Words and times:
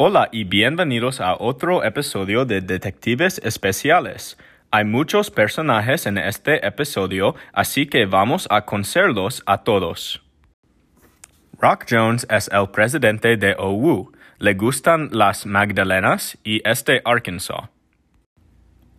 Hola 0.00 0.28
y 0.30 0.44
bienvenidos 0.44 1.20
a 1.20 1.34
otro 1.34 1.82
episodio 1.82 2.44
de 2.44 2.60
Detectives 2.60 3.40
Especiales. 3.42 4.38
Hay 4.70 4.84
muchos 4.84 5.28
personajes 5.28 6.06
en 6.06 6.18
este 6.18 6.64
episodio, 6.64 7.34
así 7.52 7.86
que 7.86 8.06
vamos 8.06 8.46
a 8.48 8.64
conocerlos 8.64 9.42
a 9.44 9.64
todos. 9.64 10.22
Rock 11.58 11.86
Jones 11.90 12.28
es 12.30 12.48
el 12.52 12.70
presidente 12.70 13.36
de 13.36 13.56
OWU. 13.58 14.12
Le 14.38 14.54
gustan 14.54 15.08
las 15.10 15.46
Magdalenas 15.46 16.38
y 16.44 16.62
es 16.64 16.84
de 16.84 17.02
Arkansas. 17.04 17.68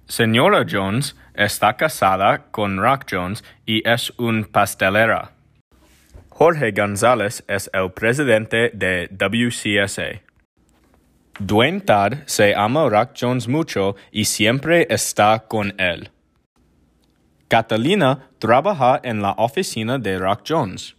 Señora 0.06 0.66
Jones 0.70 1.16
está 1.34 1.78
casada 1.78 2.52
con 2.52 2.78
Rock 2.78 3.06
Jones 3.10 3.46
y 3.66 3.88
es 3.88 4.12
un 4.18 4.44
pastelera. 4.44 5.32
Jorge 6.28 6.74
González 6.74 7.46
es 7.48 7.70
el 7.74 7.90
presidente 7.94 8.72
de 8.74 9.08
WCSA. 9.12 10.29
Dwayne 11.40 11.80
Todd 11.80 12.18
se 12.26 12.54
ama 12.54 12.84
a 12.84 12.90
Rock 12.90 13.12
Jones 13.20 13.48
mucho 13.48 13.96
y 14.12 14.26
siempre 14.26 14.86
está 14.90 15.46
con 15.48 15.74
él. 15.80 16.12
Catalina 17.48 18.30
trabaja 18.40 19.00
en 19.04 19.22
la 19.22 19.32
oficina 19.38 19.98
de 19.98 20.20
Rock 20.20 20.42
Jones. 20.48 20.96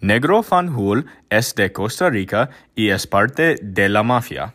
Negro 0.00 0.42
Fanjul 0.42 1.06
es 1.28 1.54
de 1.56 1.72
Costa 1.72 2.08
Rica 2.08 2.50
y 2.76 2.90
es 2.90 3.06
parte 3.06 3.56
de 3.60 3.88
la 3.88 4.04
mafia. 4.04 4.54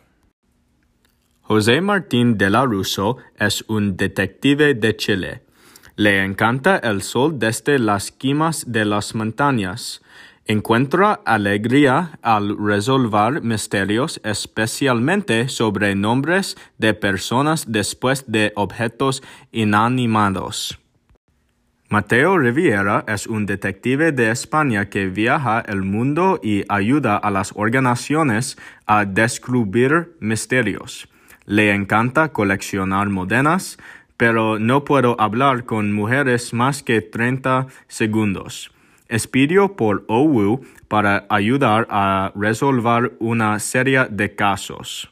José 1.42 1.80
Martín 1.80 2.38
de 2.38 2.50
la 2.50 2.64
Russo 2.64 3.18
es 3.38 3.64
un 3.68 3.96
detective 3.96 4.74
de 4.74 4.96
Chile. 4.96 5.42
Le 5.96 6.24
encanta 6.24 6.76
el 6.78 7.02
sol 7.02 7.38
desde 7.38 7.78
las 7.78 8.14
cimas 8.18 8.70
de 8.70 8.84
las 8.84 9.14
montañas. 9.14 10.02
Encuentra 10.50 11.20
alegría 11.26 12.18
al 12.22 12.56
resolver 12.56 13.42
misterios, 13.42 14.18
especialmente 14.24 15.50
sobre 15.50 15.94
nombres 15.94 16.56
de 16.78 16.94
personas 16.94 17.70
después 17.70 18.24
de 18.32 18.54
objetos 18.56 19.22
inanimados. 19.52 20.80
Mateo 21.90 22.38
Riviera 22.38 23.04
es 23.06 23.26
un 23.26 23.44
detective 23.44 24.10
de 24.10 24.30
España 24.30 24.88
que 24.88 25.10
viaja 25.10 25.60
el 25.60 25.82
mundo 25.82 26.40
y 26.42 26.64
ayuda 26.70 27.18
a 27.18 27.30
las 27.30 27.52
organizaciones 27.54 28.56
a 28.86 29.04
descubrir 29.04 30.16
misterios. 30.18 31.10
Le 31.44 31.74
encanta 31.74 32.32
coleccionar 32.32 33.10
modenas, 33.10 33.76
pero 34.16 34.58
no 34.58 34.84
puedo 34.84 35.14
hablar 35.20 35.66
con 35.66 35.92
mujeres 35.92 36.54
más 36.54 36.82
que 36.82 37.02
30 37.02 37.66
segundos. 37.86 38.72
Espidio 39.08 39.74
por 39.74 40.04
OWU 40.08 40.60
para 40.86 41.26
ayudar 41.30 41.86
a 41.88 42.30
resolver 42.34 43.16
una 43.20 43.58
serie 43.58 44.06
de 44.10 44.34
casos. 44.34 45.10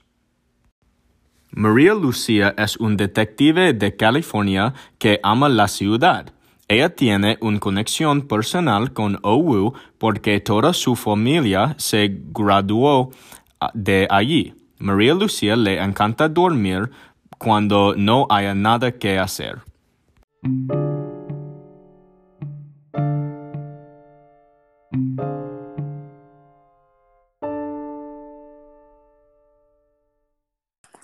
María 1.50 1.94
Lucía 1.94 2.54
es 2.58 2.76
un 2.76 2.98
detective 2.98 3.72
de 3.72 3.96
California 3.96 4.74
que 4.98 5.18
ama 5.22 5.48
la 5.48 5.66
ciudad. 5.68 6.30
Ella 6.68 6.90
tiene 6.90 7.38
una 7.40 7.58
conexión 7.58 8.22
personal 8.22 8.92
con 8.92 9.18
OWU 9.22 9.72
porque 9.96 10.40
toda 10.40 10.74
su 10.74 10.94
familia 10.94 11.74
se 11.78 12.20
graduó 12.34 13.12
ah, 13.60 13.70
de 13.72 14.06
allí. 14.10 14.54
María 14.78 15.14
Lucía 15.14 15.56
le 15.56 15.82
encanta 15.82 16.28
dormir 16.28 16.90
cuando 17.38 17.94
no 17.96 18.26
haya 18.28 18.54
nada 18.54 18.92
que 18.92 19.18
hacer. 19.18 19.62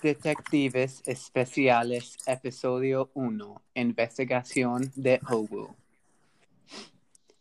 Detectives 0.03 1.01
Especiales, 1.05 2.17
Episodio 2.27 3.09
1, 3.13 3.61
Investigación 3.75 4.91
de 4.97 5.21
Owu. 5.29 5.73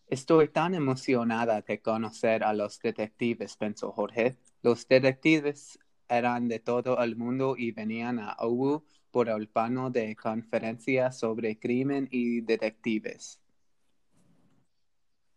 Estoy 0.07 0.47
tan 0.47 0.77
emocionada 0.77 1.61
de 1.63 1.81
conocer 1.81 2.45
a 2.45 2.55
los 2.55 2.79
detectives, 2.79 3.57
pensó 3.57 3.91
Jorge. 3.91 4.37
Los 4.63 4.87
detectives 4.87 5.77
eran 6.09 6.47
de 6.47 6.61
todo 6.61 7.03
el 7.03 7.17
mundo 7.17 7.57
y 7.59 7.73
venían 7.73 8.21
a 8.21 8.37
Owu 8.39 8.85
por 9.11 9.29
el 9.29 9.49
plano 9.49 9.91
de 9.91 10.15
conferencia 10.15 11.11
sobre 11.11 11.59
crimen 11.59 12.07
y 12.13 12.43
detectives. 12.43 13.41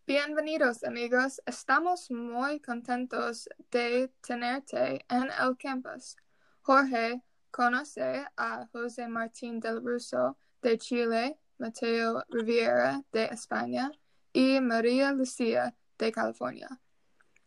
Bienvenidos 0.06 0.84
amigos, 0.84 1.42
estamos 1.44 2.08
muy 2.12 2.60
contentos 2.60 3.48
de 3.72 4.12
tenerte 4.24 5.04
en 5.08 5.24
el 5.24 5.56
campus. 5.58 6.16
Jorge 6.66 7.22
conoce 7.52 8.26
a 8.36 8.66
José 8.72 9.06
Martín 9.06 9.60
del 9.60 9.80
Russo 9.84 10.36
de 10.60 10.76
Chile, 10.76 11.38
Mateo 11.58 12.24
Riviera 12.28 13.04
de 13.12 13.26
España 13.26 13.92
y 14.32 14.60
María 14.60 15.12
Lucía 15.12 15.76
de 15.96 16.10
California. 16.10 16.68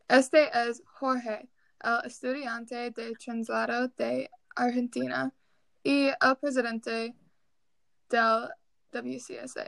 Este 0.07 0.49
es 0.53 0.81
Jorge, 0.85 1.49
el 1.83 2.05
estudiante 2.05 2.91
de 2.91 3.11
traslado 3.11 3.89
de 3.97 4.31
Argentina 4.55 5.33
y 5.83 6.07
el 6.07 6.37
presidente 6.39 7.13
del 8.07 8.47
WCSA. 8.93 9.67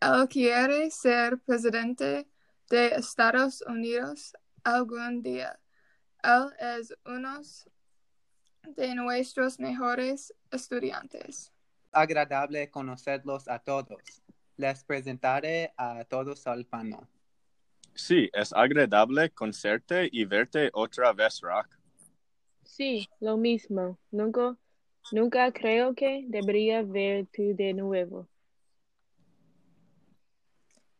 Él 0.00 0.28
quiere 0.28 0.90
ser 0.90 1.38
presidente 1.38 2.28
de 2.68 2.88
Estados 2.88 3.62
Unidos 3.62 4.34
algún 4.62 5.22
día. 5.22 5.58
Él 6.22 6.52
es 6.58 6.94
uno 7.04 7.40
de 8.76 8.94
nuestros 8.94 9.58
mejores 9.58 10.32
estudiantes. 10.50 11.52
Agradable 11.90 12.70
conocerlos 12.70 13.48
a 13.48 13.58
todos. 13.58 14.22
Les 14.56 14.84
presentaré 14.84 15.72
a 15.76 16.04
todos 16.04 16.46
al 16.46 16.64
panel. 16.64 17.00
Sí, 17.94 18.30
es 18.32 18.52
agradable 18.52 19.30
conocerte 19.30 20.08
y 20.10 20.24
verte 20.24 20.70
otra 20.72 21.12
vez, 21.12 21.40
Rock. 21.40 21.68
Sí, 22.64 23.08
lo 23.20 23.36
mismo. 23.36 23.98
Nunca, 24.10 24.56
nunca 25.10 25.52
creo 25.52 25.94
que 25.94 26.24
debería 26.28 26.82
verte 26.82 27.54
de 27.54 27.74
nuevo. 27.74 28.28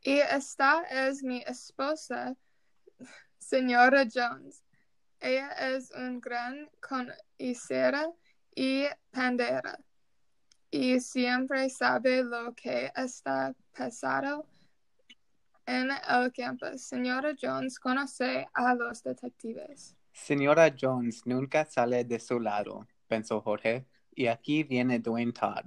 Y 0.02 0.18
esta 0.18 0.82
es 0.90 1.22
mi 1.22 1.42
esposa, 1.46 2.36
señora 3.38 4.04
Jones. 4.12 4.64
Ella 5.22 5.50
es 5.50 5.92
un 5.92 6.20
gran 6.20 6.68
conocera 6.80 8.10
y 8.56 8.86
pandera. 9.12 9.78
Y 10.68 10.98
siempre 10.98 11.70
sabe 11.70 12.24
lo 12.24 12.52
que 12.54 12.90
está 12.96 13.54
pasando 13.72 14.48
en 15.64 15.90
el 15.92 16.32
campus. 16.32 16.82
Señora 16.82 17.34
Jones 17.40 17.78
conoce 17.78 18.48
a 18.52 18.74
los 18.74 19.04
detectives. 19.04 19.94
Señora 20.12 20.74
Jones 20.78 21.24
nunca 21.24 21.64
sale 21.66 22.04
de 22.04 22.18
su 22.18 22.40
lado, 22.40 22.88
pensó 23.06 23.40
Jorge, 23.40 23.86
y 24.14 24.26
aquí 24.26 24.64
viene 24.64 24.98
Dwayne 24.98 25.32
Todd. 25.32 25.66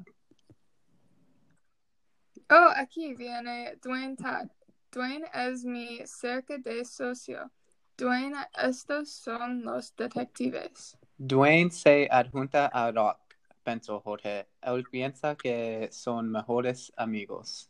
Oh, 2.50 2.72
aquí 2.76 3.16
viene 3.16 3.78
Dwayne 3.82 4.18
Todd. 4.18 4.50
Dwayne 4.92 5.30
es 5.34 5.64
mi 5.64 6.06
cerca 6.06 6.58
de 6.58 6.84
socio. 6.84 7.50
Dwayne, 7.98 8.36
estos 8.62 9.10
son 9.10 9.64
los 9.64 9.96
detectives. 9.96 10.98
Dwayne 11.18 11.72
se 11.72 12.10
adjunta 12.12 12.68
a 12.68 12.92
Rock, 12.92 13.20
pensó 13.64 14.02
Jorge. 14.02 14.48
Él 14.62 14.84
piensa 14.92 15.36
que 15.36 15.88
son 15.92 16.30
mejores 16.30 16.92
amigos. 16.98 17.70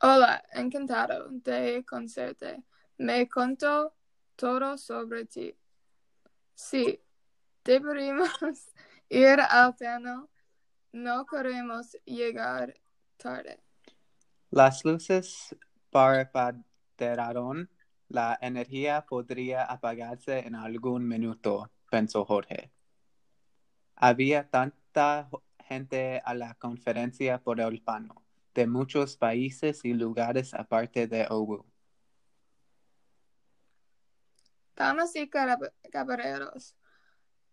Hola, 0.00 0.44
encantado 0.52 1.28
de 1.30 1.84
conocerte. 1.84 2.62
Me 2.98 3.28
contó 3.28 3.94
todo 4.36 4.78
sobre 4.78 5.24
ti. 5.24 5.56
Sí, 6.54 7.00
deberíamos 7.64 8.30
ir 9.08 9.40
al 9.40 9.74
panel. 9.74 10.28
No 10.92 11.26
queremos 11.26 11.96
llegar 12.04 12.72
tarde. 13.16 13.58
Las 14.50 14.84
luces 14.84 15.56
parpadearon. 15.90 16.73
La 18.08 18.38
energía 18.40 19.06
podría 19.06 19.64
apagarse 19.64 20.40
en 20.40 20.54
algún 20.54 21.08
minuto, 21.08 21.70
pensó 21.90 22.24
Jorge. 22.24 22.70
Había 23.96 24.48
tanta 24.50 25.28
gente 25.58 26.20
a 26.24 26.34
la 26.34 26.54
conferencia 26.54 27.42
por 27.42 27.60
el 27.60 27.82
pano, 27.82 28.22
de 28.54 28.66
muchos 28.66 29.16
países 29.16 29.84
y 29.84 29.94
lugares 29.94 30.54
aparte 30.54 31.06
de 31.06 31.26
Owu. 31.30 31.64
Damas 34.76 35.14
y 35.14 35.28
caballeros, 35.28 36.76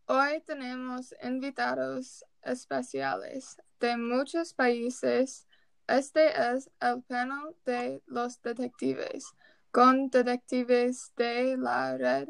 hoy 0.07 0.41
tenemos 0.45 1.13
invitados 1.23 2.25
especiales 2.41 3.57
de 3.79 3.95
muchos 3.95 4.53
países. 4.53 5.47
Este 5.87 6.29
es 6.53 6.69
el 6.79 7.01
panel 7.03 7.55
de 7.65 8.01
los 8.07 8.41
detectives. 8.41 9.25
con 9.71 10.09
detectives 10.09 11.13
de 11.15 11.55
la 11.57 11.95
red 11.97 12.27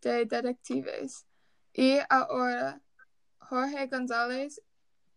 de 0.00 0.24
detectives. 0.26 1.26
Y 1.72 1.98
ahora, 2.08 2.80
Jorge 3.38 3.88
González, 3.88 4.62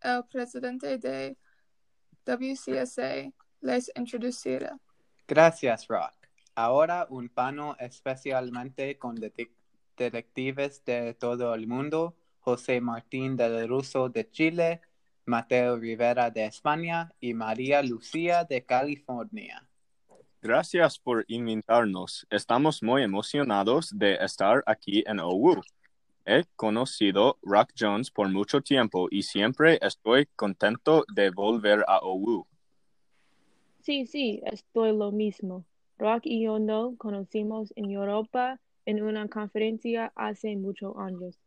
el 0.00 0.24
presidente 0.24 0.98
de 0.98 1.36
WCSA, 2.26 3.32
les 3.60 3.90
introducirá. 3.96 4.78
Gracias, 5.26 5.86
Rock. 5.88 6.12
Ahora 6.54 7.06
un 7.10 7.28
pano 7.28 7.76
especialmente 7.78 8.98
con 8.98 9.16
detec- 9.16 9.52
detectives 9.96 10.84
de 10.84 11.14
todo 11.14 11.54
el 11.54 11.66
mundo, 11.68 12.16
José 12.40 12.80
Martín 12.80 13.36
del 13.36 13.68
Russo 13.68 14.08
de 14.08 14.28
Chile, 14.30 14.80
Mateo 15.28 15.76
Rivera 15.76 16.30
de 16.30 16.46
España 16.46 17.12
y 17.20 17.34
María 17.34 17.82
Lucía 17.82 18.44
de 18.44 18.64
California. 18.64 19.68
Gracias 20.40 20.98
por 20.98 21.24
invitarnos. 21.28 22.26
Estamos 22.30 22.82
muy 22.82 23.02
emocionados 23.02 23.90
de 23.96 24.14
estar 24.14 24.62
aquí 24.66 25.04
en 25.06 25.20
OWU. 25.20 25.60
He 26.24 26.44
conocido 26.56 27.38
Rock 27.42 27.72
Jones 27.78 28.10
por 28.10 28.30
mucho 28.30 28.62
tiempo 28.62 29.08
y 29.10 29.22
siempre 29.22 29.78
estoy 29.82 30.26
contento 30.34 31.04
de 31.14 31.30
volver 31.30 31.84
a 31.86 31.98
OWU. 31.98 32.46
Sí, 33.82 34.06
sí, 34.06 34.40
estoy 34.46 34.96
lo 34.96 35.12
mismo. 35.12 35.66
Rock 35.98 36.22
y 36.24 36.44
yo 36.44 36.58
nos 36.58 36.96
conocimos 36.96 37.72
en 37.76 37.90
Europa 37.90 38.60
en 38.86 39.02
una 39.02 39.28
conferencia 39.28 40.10
hace 40.16 40.56
muchos 40.56 40.96
años. 40.96 41.38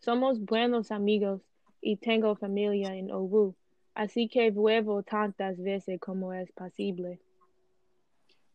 Somos 0.00 0.40
buenos 0.40 0.90
amigos 0.90 1.42
y 1.80 1.96
tengo 1.96 2.36
familia 2.36 2.94
en 2.94 3.10
OWU, 3.10 3.54
así 3.94 4.28
que 4.28 4.50
vuelvo 4.50 5.02
tantas 5.02 5.58
veces 5.58 6.00
como 6.00 6.32
es 6.32 6.50
posible. 6.52 7.20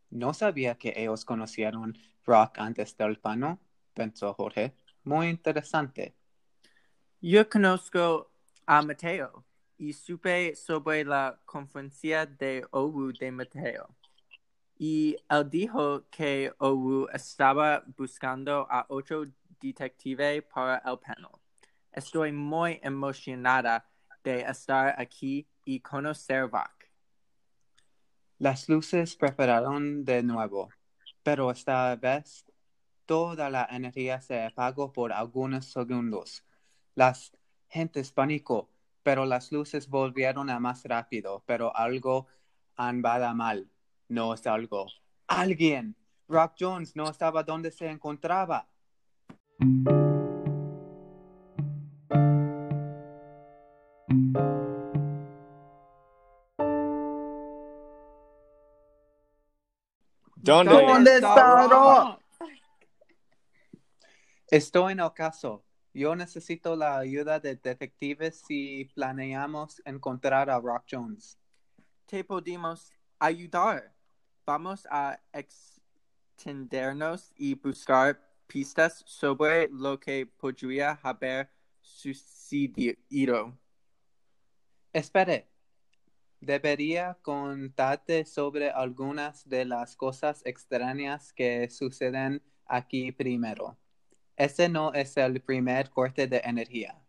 No 0.10 0.34
sabía 0.34 0.76
que 0.76 0.94
ellos 0.96 1.26
conocieron 1.26 1.98
Rock 2.26 2.60
antes 2.60 2.96
del 2.98 3.18
pano, 3.20 3.60
pensó 3.94 4.34
Jorge. 4.34 4.74
Muy 5.04 5.28
interesante. 5.28 6.16
Yo 7.22 7.48
conozco 7.50 8.32
a 8.66 8.82
Mateo 8.82 9.44
y 9.78 9.94
supe 9.94 10.56
sobre 10.56 11.04
la 11.04 11.40
conferencia 11.46 12.26
de 12.26 12.66
OWU 12.72 13.14
de 13.14 13.32
Mateo. 13.32 13.96
Y 14.78 15.16
él 15.30 15.50
dijo 15.50 16.06
que 16.10 16.52
OWU 16.58 17.08
estaba 17.14 17.84
buscando 17.98 18.68
a 18.70 18.86
ocho 18.90 19.26
detectives 19.60 20.44
para 20.44 20.78
el 20.86 21.00
panel. 21.00 21.45
Estoy 21.96 22.34
muy 22.34 22.82
emocionada 22.84 23.90
de 24.22 24.42
estar 24.42 25.00
aquí 25.00 25.48
y 25.64 25.80
conocer 25.80 26.52
Rock. 26.52 26.92
Las 28.38 28.68
luces 28.68 29.16
prepararon 29.16 30.04
de 30.04 30.22
nuevo, 30.22 30.68
pero 31.24 31.50
esta 31.52 31.96
vez 31.96 32.46
toda 33.06 33.50
la 33.50 33.66
energía 33.72 34.20
se 34.20 34.44
apagó 34.44 34.92
por 34.92 35.14
algunos 35.14 35.68
segundos. 35.72 36.44
Las 36.96 37.32
gentes 37.70 38.12
pánico, 38.12 38.70
pero 39.02 39.26
las 39.26 39.54
luces 39.54 39.88
volvieron 39.88 40.50
a 40.50 40.60
más 40.60 40.84
rápido, 40.84 41.44
pero 41.46 41.74
algo 41.78 42.28
andaba 42.76 43.34
mal. 43.34 43.70
No 44.10 44.34
es 44.34 44.46
algo. 44.48 44.88
Alguien. 45.28 45.96
Rock 46.28 46.56
Jones 46.60 46.94
no 46.98 47.10
estaba 47.10 47.44
donde 47.44 47.72
se 47.72 47.90
encontraba. 47.90 48.68
¿Dónde? 60.46 60.74
¿Dónde 60.74 61.16
está 61.16 61.68
Rock? 61.68 62.22
Estoy 64.48 64.94
en 64.94 65.00
el 65.00 65.12
caso. 65.12 65.66
Yo 65.92 66.16
necesito 66.16 66.76
la 66.76 67.00
ayuda 67.00 67.40
de 67.40 67.56
detectives 67.56 68.44
si 68.48 68.86
planeamos 68.94 69.82
encontrar 69.86 70.52
a 70.52 70.60
Rock 70.60 70.84
Jones. 70.92 71.40
Te 72.06 72.24
podemos 72.24 72.92
ayudar. 73.18 73.92
Vamos 74.46 74.88
a 74.92 75.20
extendernos 75.34 77.34
y 77.36 77.56
buscar 77.56 78.22
pistas 78.46 79.04
sobre 79.08 79.68
lo 79.70 80.00
que 80.00 80.28
podría 80.28 81.00
haber 81.02 81.50
sucedido. 81.82 83.58
Espere. 84.94 85.55
Debería 86.46 87.18
contarte 87.24 88.24
sobre 88.24 88.70
algunas 88.70 89.50
de 89.50 89.66
las 89.66 89.96
cosas 89.96 90.44
extrañas 90.46 91.34
que 91.34 91.68
suceden 91.72 92.44
aquí 92.68 93.12
primero. 93.12 93.80
Ese 94.38 94.70
no 94.70 94.94
es 94.94 95.18
el 95.18 95.42
primer 95.42 95.90
corte 95.90 96.28
de 96.28 96.38
energía. 96.46 97.02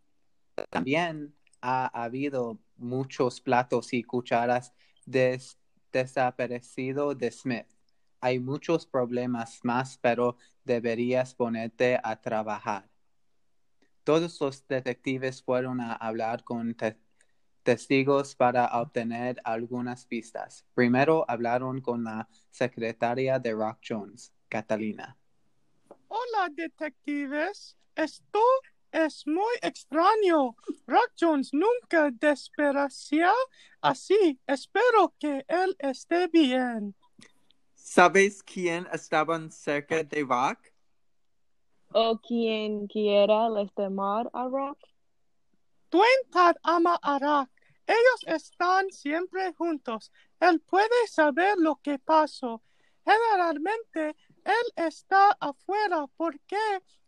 También 0.71 1.35
ha 1.61 1.85
habido 2.03 2.57
muchos 2.77 3.39
platos 3.39 3.93
y 3.93 4.01
cucharas 4.01 4.73
des- 5.05 5.59
desaparecido 5.91 7.13
de 7.13 7.29
Smith. 7.29 7.67
Hay 8.19 8.39
muchos 8.39 8.87
problemas 8.87 9.59
más, 9.63 9.99
pero 9.99 10.37
deberías 10.63 11.35
ponerte 11.35 11.99
a 12.03 12.19
trabajar. 12.19 12.89
Todos 14.03 14.41
los 14.41 14.67
detectives 14.67 15.43
fueron 15.43 15.79
a 15.79 15.93
hablar 15.93 16.43
con 16.43 16.73
te- 16.73 16.97
testigos 17.67 18.33
para 18.33 18.65
obtener 18.79 19.41
algunas 19.43 20.05
pistas. 20.05 20.65
Primero 20.73 21.25
hablaron 21.27 21.81
con 21.81 22.05
la 22.05 22.29
secretaria 22.49 23.39
de 23.39 23.51
Rock 23.51 23.79
Jones, 23.85 24.31
Catalina. 24.47 25.17
Hola, 26.07 26.47
detectives. 26.49 27.75
Esto 27.93 28.39
es 28.89 29.27
muy 29.27 29.53
extraño. 29.61 30.55
Rock 30.87 31.11
Jones 31.19 31.49
nunca 31.51 32.09
desparecía 32.09 33.33
así. 33.81 34.39
Espero 34.47 35.13
que 35.19 35.43
él 35.49 35.75
esté 35.79 36.29
bien. 36.29 36.95
¿Sabes 37.75 38.43
quién 38.43 38.87
estaban 38.93 39.51
cerca 39.51 40.05
de 40.05 40.23
Rock? 40.23 40.59
O 41.91 42.17
quien 42.17 42.87
quiera 42.87 43.49
lastimar 43.49 44.29
a 44.31 44.47
Rock. 44.47 44.77
Dwayne 45.91 46.55
ama 46.63 46.97
a 47.01 47.19
Rock. 47.19 47.56
Ellos 47.87 48.35
están 48.35 48.91
siempre 48.91 49.53
juntos. 49.53 50.11
Él 50.41 50.59
puede 50.59 51.07
saber 51.07 51.57
lo 51.57 51.77
que 51.77 51.97
pasó. 51.97 52.61
Generalmente, 53.05 54.15
él 54.43 54.73
está 54.75 55.31
afuera 55.39 56.05
porque 56.17 56.57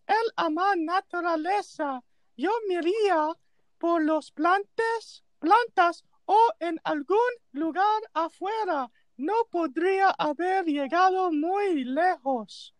él 0.07 0.33
ama 0.37 0.75
naturaleza. 0.77 2.01
Yo 2.37 2.51
miría 2.69 3.35
por 3.77 4.01
los 4.03 4.31
plantes, 4.31 5.25
plantas 5.39 6.05
o 6.23 6.39
en 6.59 6.79
algún 6.85 7.17
lugar 7.51 8.01
afuera. 8.13 8.89
No 9.17 9.33
podría 9.51 10.11
haber 10.11 10.63
llegado 10.63 11.29
muy 11.31 11.83
lejos. 11.83 12.73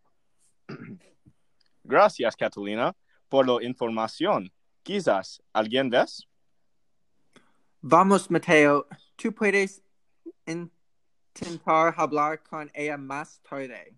Gracias, 1.84 2.36
Catalina, 2.38 2.96
por 3.28 3.46
la 3.46 3.62
información. 3.62 4.54
Quizás, 4.84 5.42
¿alguien 5.52 5.90
ves? 5.90 6.29
Vamos, 7.82 8.30
Mateo. 8.30 8.88
Tú 9.16 9.34
puedes 9.34 9.82
intentar 10.46 11.94
hablar 11.98 12.44
con 12.44 12.70
ella 12.74 12.98
más 12.98 13.42
tarde. 13.42 13.96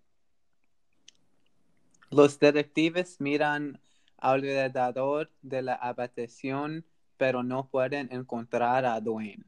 Los 2.10 2.38
detectives 2.38 3.20
miran 3.20 3.80
alrededor 4.18 5.30
de 5.42 5.62
la 5.62 5.74
habitación, 5.74 6.84
pero 7.16 7.42
no 7.42 7.66
pueden 7.66 8.08
encontrar 8.12 8.84
a 8.84 9.00
Dwayne. 9.00 9.44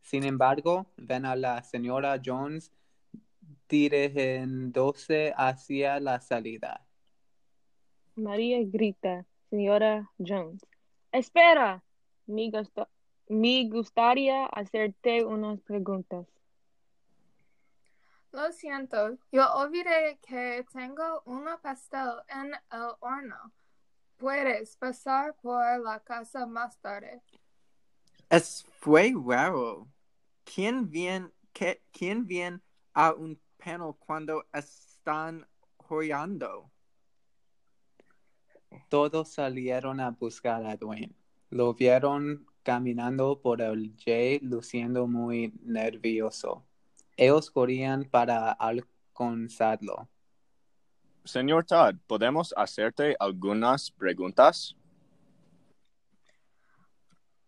Sin 0.00 0.24
embargo, 0.24 0.86
ven 0.96 1.24
a 1.24 1.34
la 1.34 1.62
señora 1.62 2.20
Jones 2.24 2.70
dirigiéndose 3.68 5.32
hacia 5.36 5.98
la 5.98 6.20
salida. 6.20 6.86
María 8.14 8.58
grita, 8.62 9.24
señora 9.48 10.10
Jones. 10.18 10.64
Espera, 11.10 11.82
me, 12.26 12.50
gusta- 12.50 12.88
me 13.32 13.68
gustaría 13.68 14.46
hacerte 14.46 15.24
unas 15.24 15.60
preguntas. 15.60 16.26
Lo 18.30 18.52
siento, 18.52 19.18
yo 19.30 19.50
olvidé 19.54 20.18
que 20.26 20.64
tengo 20.72 21.22
una 21.24 21.60
pastel 21.60 22.10
en 22.28 22.52
el 22.70 22.88
horno. 23.00 23.52
Puedes 24.16 24.76
pasar 24.76 25.34
por 25.36 25.80
la 25.80 26.00
casa 26.00 26.46
más 26.46 26.78
tarde. 26.78 27.22
Es 28.30 28.64
fue 28.80 29.12
raro. 29.26 29.88
¿Quién 30.44 30.88
viene, 30.90 31.30
que- 31.52 31.82
quién 31.90 32.26
viene 32.26 32.60
a 32.94 33.12
un 33.12 33.40
panel 33.58 33.94
cuando 33.98 34.46
están 34.52 35.46
joyando? 35.76 36.70
Todos 38.88 39.32
salieron 39.32 40.00
a 40.00 40.10
buscar 40.10 40.64
a 40.64 40.76
Dwayne. 40.76 41.14
Lo 41.50 41.74
vieron 41.74 42.46
caminando 42.62 43.40
por 43.40 43.60
el 43.60 43.94
J 43.96 44.38
luciendo 44.42 45.06
muy 45.06 45.52
nervioso. 45.62 46.64
Ellos 47.16 47.50
corrían 47.50 48.04
para 48.04 48.52
alcanzarlo. 48.52 50.08
Señor 51.24 51.64
Todd, 51.64 51.96
¿podemos 52.06 52.52
hacerte 52.56 53.14
algunas 53.18 53.90
preguntas? 53.90 54.76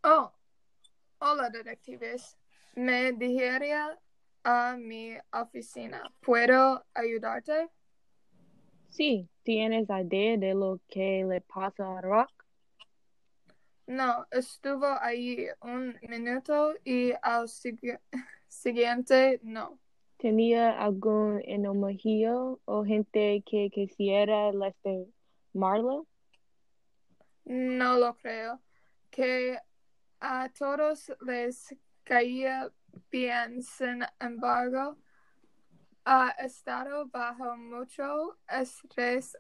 Oh, 0.03 0.31
hola 1.19 1.51
detectives. 1.51 2.37
Me 2.77 3.13
dirigiría 3.13 3.99
a 4.45 4.77
mi 4.79 5.17
oficina. 5.33 6.03
¿Puedo 6.21 6.85
ayudarte? 6.95 7.71
Sí, 8.91 9.29
¿tienes 9.43 9.89
idea 9.89 10.37
de 10.37 10.55
lo 10.55 10.81
que 10.87 11.25
le 11.29 11.41
pasa 11.41 11.99
a 11.99 12.01
Rock? 12.01 12.44
No, 13.87 14.27
estuvo 14.31 14.87
ahí 15.01 15.47
un 15.61 15.99
minuto 16.09 16.75
y 16.85 17.13
al 17.23 17.49
sigui- 17.49 18.01
siguiente 18.49 19.41
no. 19.43 19.79
¿Tenía 20.17 20.81
algún 20.81 21.43
enojillo 21.45 22.61
o 22.65 22.85
gente 22.85 23.43
que 23.45 23.69
quisiera 23.71 24.53
lastimarlo? 24.53 26.07
No 27.45 27.99
lo 27.99 28.17
creo. 28.17 28.63
Que 29.11 29.59
a 30.21 30.49
todos 30.49 31.13
les 31.27 31.77
caía 32.05 32.73
bien, 33.11 33.63
sin 33.63 34.03
embargo, 34.19 34.97
ha 36.05 36.31
estado 36.39 37.07
bajo 37.07 37.57
mucho 37.57 38.39
estrés 38.49 39.37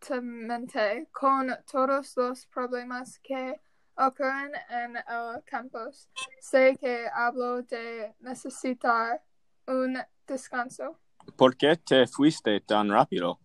últimamente 0.00 1.08
con 1.12 1.54
todos 1.70 2.16
los 2.16 2.46
problemas 2.46 3.18
que 3.18 3.60
ocurren 3.96 4.52
en 4.70 4.96
el 4.96 5.42
campus. 5.44 6.08
Sé 6.40 6.76
que 6.80 7.08
hablo 7.12 7.62
de 7.62 8.14
necesitar 8.20 9.22
un 9.66 9.98
descanso. 10.26 10.98
¿Por 11.36 11.56
qué 11.56 11.76
te 11.76 12.06
fuiste 12.06 12.60
tan 12.60 12.90
rápido? 12.90 13.38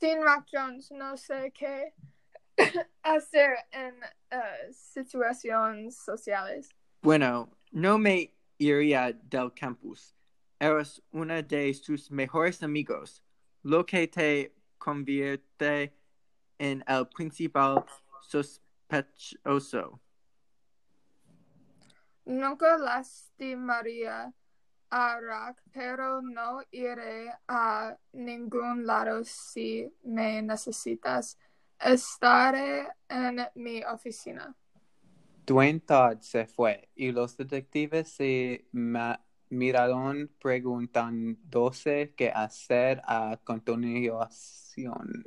Sin 0.00 0.22
Rock 0.22 0.46
Jones, 0.52 0.90
no 0.90 1.16
sé 1.16 1.52
qué 1.52 1.94
hacer 3.02 3.56
en 3.70 3.94
eh, 4.30 4.72
situaciones 4.72 5.96
sociales. 5.96 6.70
Bueno, 7.02 7.50
no 7.70 7.98
me 7.98 8.34
iría 8.58 9.12
del 9.12 9.52
campus. 9.54 10.14
Eres 10.58 11.02
una 11.12 11.40
de 11.40 11.72
sus 11.72 12.10
mejores 12.10 12.62
amigos, 12.62 13.22
lo 13.62 13.86
que 13.86 14.06
te 14.08 14.59
convierte 14.80 15.94
en 16.58 16.82
el 16.88 17.06
principal 17.08 17.84
sospechoso. 18.22 20.00
Nunca 22.24 22.76
lastimaría 22.78 24.32
a 24.90 25.20
Rock, 25.20 25.60
pero 25.72 26.20
no 26.22 26.60
iré 26.70 27.32
a 27.46 27.96
ningún 28.12 28.86
lado 28.86 29.22
si 29.24 29.92
me 30.02 30.42
necesitas. 30.42 31.38
Estaré 31.78 32.88
en 33.08 33.40
mi 33.54 33.82
oficina. 33.84 34.54
Dwayne 35.46 35.80
Todd 35.80 36.20
se 36.20 36.46
fue 36.46 36.88
y 36.94 37.10
los 37.12 37.36
detectives 37.36 38.12
se 38.12 38.66
ma- 38.72 39.20
miraron 39.50 40.30
preguntándose 40.40 42.14
qué 42.16 42.30
hacer 42.30 43.02
a 43.04 43.38
continuación. 43.44 45.24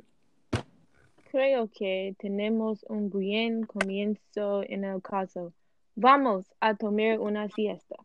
Creo 1.30 1.68
que 1.68 2.14
tenemos 2.18 2.84
un 2.88 3.10
buen 3.10 3.64
comienzo 3.64 4.62
en 4.62 4.84
el 4.84 5.02
caso. 5.02 5.52
Vamos 5.94 6.46
a 6.60 6.74
tomar 6.74 7.20
una 7.20 7.48
siesta. 7.48 7.96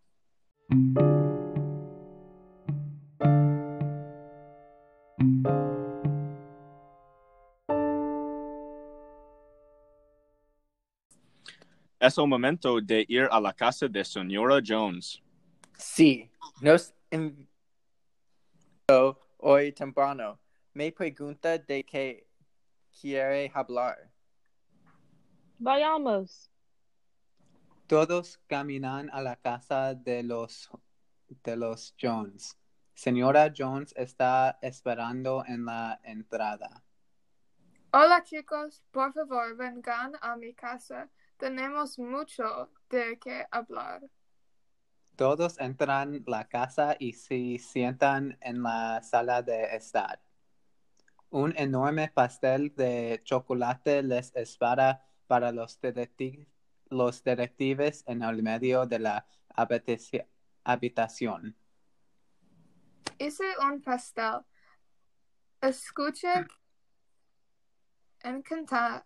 Es 12.00 12.18
el 12.18 12.28
momento 12.28 12.80
de 12.82 13.06
ir 13.08 13.28
a 13.30 13.40
la 13.40 13.54
casa 13.54 13.88
de 13.88 14.04
Señora 14.04 14.60
Jones. 14.66 15.22
Sí, 15.80 16.30
nos 16.60 16.94
invitó 17.10 17.48
hoy 19.38 19.72
temprano. 19.72 20.38
Me 20.74 20.92
pregunta 20.92 21.58
de 21.58 21.86
qué 21.86 22.28
quiere 23.00 23.50
hablar. 23.54 24.12
Vayamos. 25.58 26.52
Todos 27.88 28.38
caminan 28.48 29.10
a 29.14 29.22
la 29.22 29.38
casa 29.38 29.96
de 29.96 30.22
los, 30.22 30.70
de 31.30 31.56
los 31.56 31.96
Jones. 32.00 32.58
Señora 32.94 33.54
Jones 33.58 33.94
está 33.96 34.60
esperando 34.62 35.46
en 35.48 35.64
la 35.64 36.02
entrada. 36.04 36.84
Hola 37.92 38.22
chicos, 38.24 38.84
por 38.92 39.14
favor 39.14 39.56
vengan 39.56 40.12
a 40.22 40.36
mi 40.36 40.54
casa. 40.54 41.10
Tenemos 41.38 41.98
mucho 41.98 42.70
de 42.90 43.18
qué 43.18 43.48
hablar. 43.50 44.02
Todos 45.20 45.60
entran 45.60 46.24
la 46.28 46.48
casa 46.48 46.96
y 46.98 47.12
se 47.12 47.60
sientan 47.60 48.38
en 48.40 48.64
la 48.64 49.04
sala 49.04 49.42
de 49.42 49.76
estar. 49.76 50.22
Un 51.30 51.54
enorme 51.58 52.08
pastel 52.08 52.74
de 52.74 53.20
chocolate 53.26 54.02
les 54.02 54.34
espera 54.34 55.06
para 55.28 55.52
los, 55.52 55.78
detecti- 55.82 56.48
los 56.90 57.22
detectives 57.22 58.06
en 58.08 58.22
el 58.24 58.42
medio 58.42 58.86
de 58.86 59.00
la 59.00 59.26
habitaci- 59.58 60.26
habitación. 60.64 61.54
Hice 63.18 63.44
un 63.62 63.82
pastel. 63.82 64.46
Escuche. 65.60 66.48
Encanta 68.24 69.06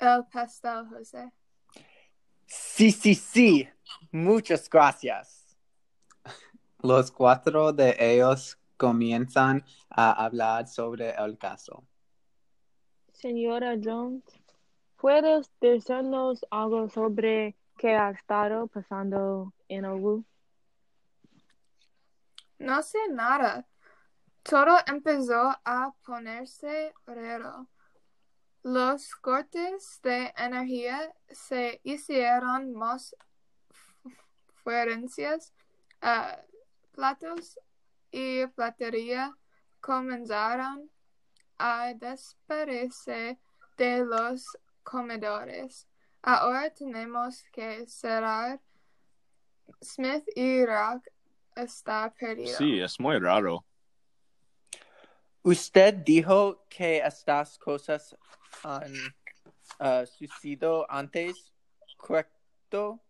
el 0.00 0.24
pastel, 0.26 0.88
José. 0.88 1.30
Sí, 2.46 2.90
sí, 2.90 3.14
sí. 3.14 3.68
Muchas 4.10 4.68
gracias. 4.68 5.41
Los 6.82 7.12
cuatro 7.12 7.72
de 7.72 7.94
ellos 7.98 8.58
comienzan 8.76 9.64
a 9.88 10.24
hablar 10.24 10.66
sobre 10.66 11.10
el 11.10 11.38
caso. 11.38 11.84
Señora 13.12 13.76
Jones, 13.80 14.24
¿puedes 14.96 15.48
decirnos 15.60 16.44
algo 16.50 16.88
sobre 16.88 17.56
qué 17.78 17.94
ha 17.94 18.10
estado 18.10 18.66
pasando 18.66 19.54
en 19.68 19.84
Owu? 19.84 20.24
No 22.58 22.82
sé 22.82 22.98
nada. 23.10 23.64
Todo 24.42 24.76
empezó 24.86 25.54
a 25.64 25.94
ponerse 26.04 26.92
raro. 27.06 27.68
Los 28.64 29.14
cortes 29.14 30.00
de 30.02 30.34
energía 30.36 31.14
se 31.28 31.80
hicieron 31.84 32.72
más 32.72 33.14
fuertes. 34.64 35.52
ah, 36.00 36.38
platos 36.92 37.58
y 38.10 38.46
platería 38.48 39.36
comenzaron 39.80 40.90
a 41.58 41.92
desaparecer 41.94 43.38
de 43.76 44.04
los 44.04 44.46
comedores. 44.82 45.88
Ahora 46.22 46.70
tenemos 46.70 47.42
que 47.52 47.86
cerrar. 47.86 48.60
Smith 49.82 50.24
y 50.36 50.64
Rock 50.64 51.06
está 51.56 52.12
perdido. 52.18 52.56
Sí, 52.56 52.80
es 52.80 53.00
muy 53.00 53.18
raro. 53.18 53.64
Usted 55.42 55.94
dijo 55.94 56.64
que 56.68 56.98
estas 56.98 57.58
cosas 57.58 58.16
han 58.62 58.92
uh, 59.80 60.06
sucedido 60.06 60.86
antes, 60.88 61.52
¿correcto? 61.96 63.00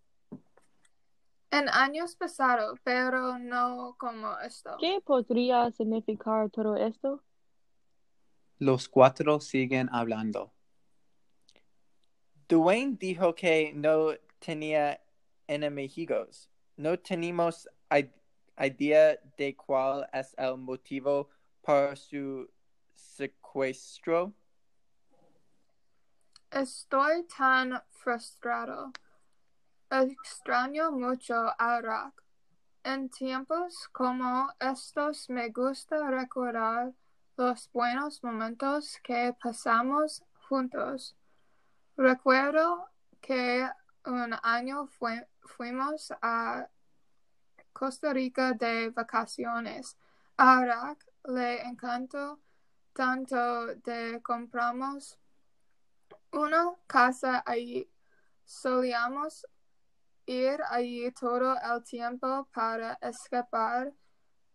En 1.52 1.68
años 1.68 2.16
pasados, 2.16 2.80
pero 2.82 3.38
no 3.38 3.94
como 3.98 4.38
esto. 4.40 4.74
¿Qué 4.80 5.02
podría 5.04 5.70
significar 5.70 6.48
todo 6.48 6.76
esto? 6.76 7.22
Los 8.58 8.88
cuatro 8.88 9.38
siguen 9.38 9.90
hablando. 9.92 10.50
Dwayne 12.48 12.96
dijo 12.98 13.34
que 13.34 13.70
no 13.74 14.12
tenía 14.38 14.98
enemigos. 15.46 16.48
No 16.76 16.98
tenemos 16.98 17.68
idea 18.58 19.18
de 19.36 19.54
cuál 19.54 20.08
es 20.10 20.34
el 20.38 20.56
motivo 20.56 21.28
para 21.60 21.94
su 21.96 22.48
secuestro. 22.94 24.32
Estoy 26.50 27.26
tan 27.26 27.82
frustrado. 27.90 28.92
Extraño 29.94 30.90
mucho 30.90 31.52
a 31.58 31.78
Rock. 31.82 32.22
En 32.82 33.10
tiempos 33.10 33.90
como 33.92 34.50
estos 34.58 35.28
me 35.28 35.50
gusta 35.50 36.08
recordar 36.08 36.94
los 37.36 37.70
buenos 37.74 38.24
momentos 38.24 38.98
que 39.04 39.36
pasamos 39.38 40.24
juntos. 40.48 41.14
Recuerdo 41.94 42.88
que 43.20 43.68
un 44.06 44.34
año 44.42 44.88
fuimos 45.42 46.10
a 46.22 46.66
Costa 47.74 48.14
Rica 48.14 48.54
de 48.54 48.88
vacaciones. 48.88 49.98
A 50.38 50.96
le 51.24 51.60
encantó 51.68 52.40
tanto 52.94 53.66
de 53.66 54.22
compramos 54.22 55.18
una 56.30 56.72
casa 56.86 57.42
allí. 57.44 57.86
Solíamos 58.46 59.46
ir 60.32 60.60
allí 60.70 61.10
todo 61.12 61.54
el 61.54 61.84
tiempo 61.84 62.48
para 62.52 62.98
escapar 63.00 63.92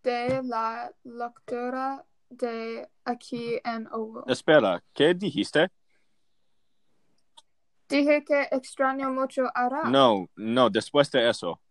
de 0.04 0.42
la 0.44 0.92
lectura 1.04 2.06
de 2.30 2.90
aquí 3.06 3.60
en 3.64 3.88
Oval. 3.92 4.24
Espera, 4.28 4.84
¿qué 4.94 5.14
dijiste? 5.14 5.70
Dije 7.88 8.24
que 8.26 8.48
extraño 8.52 9.12
mucho 9.12 9.44
a 9.54 9.70
Ra. 9.70 9.90
No, 9.90 10.28
no, 10.36 10.70
después 10.70 11.10
de 11.12 11.30
eso. 11.30 11.62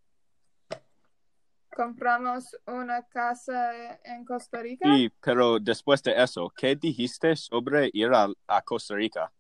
Compramos 1.75 2.57
una 2.67 3.03
casa 3.03 3.99
en 4.03 4.25
Costa 4.25 4.63
Rica. 4.63 4.89
Sí, 4.89 5.13
pero 5.21 5.59
después 5.59 6.03
de 6.03 6.15
eso, 6.23 6.51
¿qué 6.57 6.75
dijiste 6.75 7.37
sobre 7.37 7.91
ir 7.93 8.11
a, 8.15 8.29
a 8.47 8.63
Costa 8.63 8.95
Rica? 8.95 9.31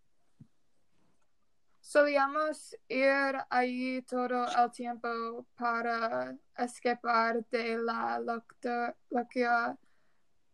Solíamos 1.87 2.76
ir 2.88 3.37
allí 3.49 4.02
todo 4.02 4.45
el 4.45 4.71
tiempo 4.73 5.47
para 5.55 6.37
escapar 6.59 7.47
de 7.49 7.78
la 7.78 8.19
lectura 8.19 9.78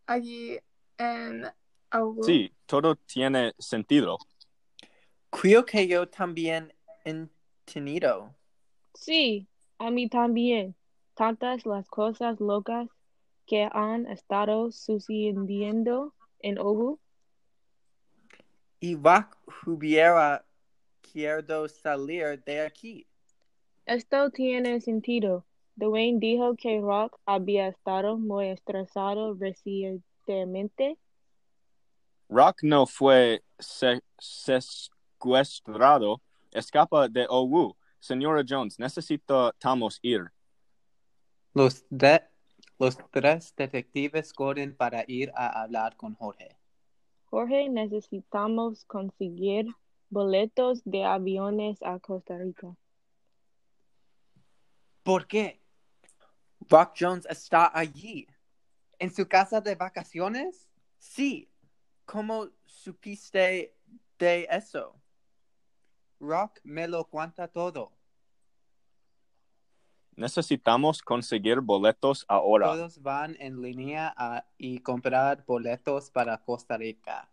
allí 0.05 0.61
en 0.99 1.47
Oval. 1.91 2.25
Sí, 2.25 2.55
todo 2.67 2.97
tiene 2.97 3.55
sentido. 3.59 4.19
Creo 5.31 5.65
que 5.65 5.89
yo 5.89 6.07
también 6.07 6.71
entendido. 7.03 8.35
Sí, 8.93 9.49
a 9.79 9.91
mí 9.91 10.11
también. 10.11 10.77
Tantas 11.15 11.65
las 11.65 11.89
cosas 11.89 12.41
locas 12.41 12.91
que 13.47 13.67
han 13.73 14.07
estado 14.07 14.71
sucediendo 14.71 16.13
en 16.41 16.59
Ogu. 16.59 17.01
Y 18.81 18.97
Rock 18.97 19.39
hubiera 19.67 20.45
querido 21.13 21.69
salir 21.69 22.43
de 22.45 22.61
aquí. 22.61 23.07
Esto 23.87 24.31
tiene 24.31 24.81
sentido. 24.81 25.45
Dwayne 25.77 26.19
dijo 26.21 26.55
que 26.57 26.81
Rock 26.81 27.19
había 27.27 27.69
estado 27.69 28.19
muy 28.19 28.49
estresado 28.49 29.35
recientemente. 29.35 30.99
Rock 32.29 32.59
no 32.63 32.87
fue 32.87 33.43
se- 33.59 34.03
secuestrado. 34.19 36.21
Escapa 36.53 37.09
de 37.09 37.27
Owu. 37.29 37.75
Señora 37.99 38.43
Jones, 38.47 38.79
necesitamos 38.79 39.99
ir. 40.03 40.31
Los, 41.55 41.85
de- 41.91 42.23
los 42.79 42.97
tres 43.11 43.55
detectives 43.57 44.33
corren 44.33 44.77
para 44.77 45.05
ir 45.07 45.33
a 45.35 45.63
hablar 45.63 45.97
con 45.97 46.15
Jorge. 46.15 46.57
Jorge, 47.27 47.69
necesitamos 47.69 48.85
conseguir 48.85 49.67
boletos 50.13 50.85
de 50.85 51.05
aviones 51.05 51.83
a 51.83 51.99
Costa 51.99 52.37
Rica. 52.37 52.77
¿Por 55.03 55.27
qué? 55.27 55.61
Rock 56.69 56.95
Jones 57.01 57.27
está 57.29 57.77
allí. 57.77 58.29
¿En 58.99 59.13
su 59.13 59.27
casa 59.27 59.61
de 59.61 59.75
vacaciones? 59.75 60.69
Sí. 60.99 61.49
¿Cómo 62.05 62.51
supiste 62.67 63.75
de 64.19 64.47
eso? 64.51 64.95
Rock 66.21 66.61
me 66.63 66.87
lo 66.87 67.05
cuenta 67.07 67.49
todo. 67.49 67.93
Necesitamos 70.15 71.01
conseguir 71.01 71.61
boletos 71.61 72.27
ahora. 72.29 72.67
Todos 72.67 73.01
van 73.01 73.35
en 73.41 73.63
línea 73.63 74.13
a, 74.15 74.45
y 74.59 74.81
comprar 74.81 75.43
boletos 75.47 76.11
para 76.11 76.37
Costa 76.45 76.77
Rica. 76.77 77.31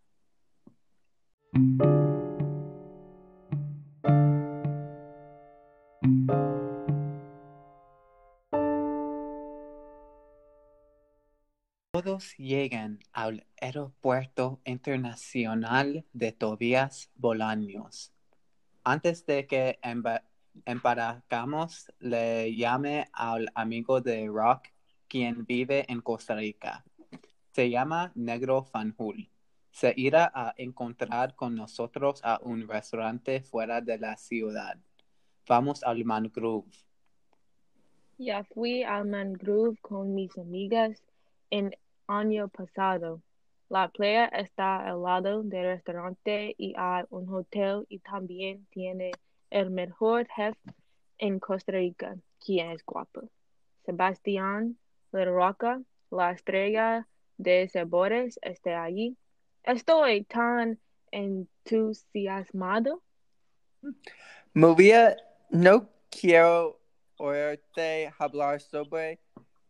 Llegan 12.38 13.00
al 13.14 13.46
Aeropuerto 13.62 14.60
Internacional 14.66 16.05
de 16.14 16.32
Tobias 16.32 17.10
Bolaños. 17.16 18.12
Antes 18.84 19.25
de 19.25 19.48
que 19.48 19.79
emba- 19.82 20.24
embarcamos, 20.66 21.92
le 22.00 22.55
llamé 22.55 23.08
al 23.14 23.50
amigo 23.55 24.01
de 24.01 24.27
Rock, 24.27 24.68
quien 25.08 25.46
vive 25.46 25.86
en 25.88 26.01
Costa 26.01 26.36
Rica. 26.36 26.84
Se 27.51 27.70
llama 27.70 28.12
Negro 28.16 28.64
Fanjul. 28.64 29.29
Se 29.72 29.94
irá 29.96 30.32
a 30.34 30.53
encontrar 30.58 31.36
con 31.36 31.55
nosotros 31.55 32.22
a 32.24 32.40
un 32.44 32.68
restaurante 32.68 33.42
fuera 33.42 33.82
de 33.82 33.98
la 33.98 34.18
ciudad. 34.18 34.77
Vamos 35.48 35.84
al 35.84 36.03
Mangrove. 36.05 36.70
Ya 38.18 38.44
fui 38.44 38.84
al 38.84 39.08
Mangrove 39.08 39.77
con 39.82 40.14
mis 40.14 40.38
amigas 40.38 41.01
en 41.50 41.75
año 42.09 42.50
pasado. 42.50 43.22
La 43.69 43.87
playa 43.89 44.25
está 44.25 44.87
al 44.87 45.03
lado 45.03 45.43
del 45.43 45.65
restaurante 45.65 46.55
y 46.57 46.74
hay 46.75 47.03
un 47.11 47.31
hotel 47.33 47.85
y 47.87 48.00
también 48.00 48.65
tiene 48.72 49.11
el 49.51 49.69
mejor 49.69 50.27
chef 50.35 50.57
en 51.19 51.39
Costa 51.39 51.74
Rica, 51.74 52.15
quien 52.43 52.72
es 52.72 52.83
guapo. 52.83 53.29
Sebastián 53.85 54.77
La 55.11 55.25
Roca, 55.25 55.81
la 56.09 56.31
estrella 56.31 57.07
de 57.37 57.69
sabores, 57.69 58.39
está 58.41 58.83
allí. 58.83 59.15
Estoy 59.63 60.24
tan 60.24 60.79
entusiasmado. 61.11 63.03
Movía, 64.53 65.15
no 65.50 65.89
quiero 66.09 66.79
oírte 67.17 68.11
hablar 68.17 68.61
sobre 68.61 69.19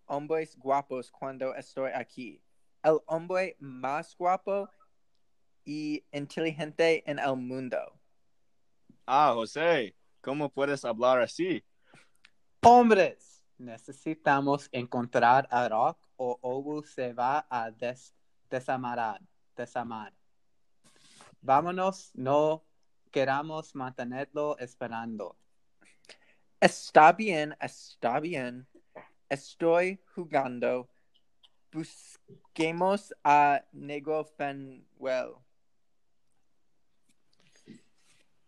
hombres 0.10 0.58
guapos 0.58 1.12
cuando 1.12 1.56
estoy 1.56 1.92
aquí. 1.94 2.42
El 2.84 3.00
hombre 3.06 3.56
más 3.60 4.16
guapo 4.18 4.70
y 5.66 6.04
inteligente 6.12 7.04
en 7.10 7.20
el 7.20 7.36
mundo. 7.36 7.78
Ah, 9.06 9.32
José, 9.34 9.96
¿cómo 10.22 10.50
puedes 10.50 10.84
hablar 10.86 11.22
así? 11.22 11.64
Hombres, 12.62 13.44
necesitamos 13.58 14.68
encontrar 14.72 15.48
a 15.52 15.68
Rock 15.70 15.98
o 16.18 16.38
Obu 16.42 16.84
se 16.84 17.14
va 17.14 17.46
a 17.50 17.72
des- 17.72 18.14
desamar. 18.50 19.22
desamar. 19.56 20.14
Vámonos, 21.42 22.12
no 22.14 22.64
queramos 23.12 23.74
mantenerlo 23.76 24.58
esperando. 24.58 25.36
Está 26.60 27.14
bien, 27.14 27.56
está 27.62 28.20
bien. 28.20 28.68
Estoy 29.30 30.00
jugando. 30.16 30.90
Busquemos 31.72 33.14
a 33.24 33.64
Negro 33.74 34.26
Fenwell. 34.26 35.36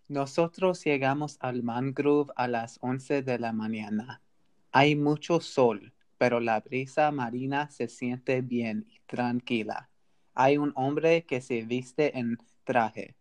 Nosotros 0.08 0.84
llegamos 0.84 1.38
al 1.40 1.62
mangrove 1.62 2.34
a 2.36 2.48
las 2.48 2.80
11 2.82 3.22
de 3.22 3.38
la 3.38 3.54
mañana. 3.54 4.24
Hay 4.72 4.96
mucho 4.96 5.40
sol, 5.40 5.94
pero 6.18 6.40
la 6.40 6.60
brisa 6.62 7.12
marina 7.12 7.70
se 7.70 7.88
siente 7.88 8.42
bien 8.42 8.88
y 8.90 9.02
tranquila. 9.06 9.88
Hay 10.34 10.58
un 10.58 10.74
hombre 10.76 11.26
que 11.26 11.42
se 11.42 11.62
viste 11.62 12.18
en 12.18 12.40
traje, 12.64 13.16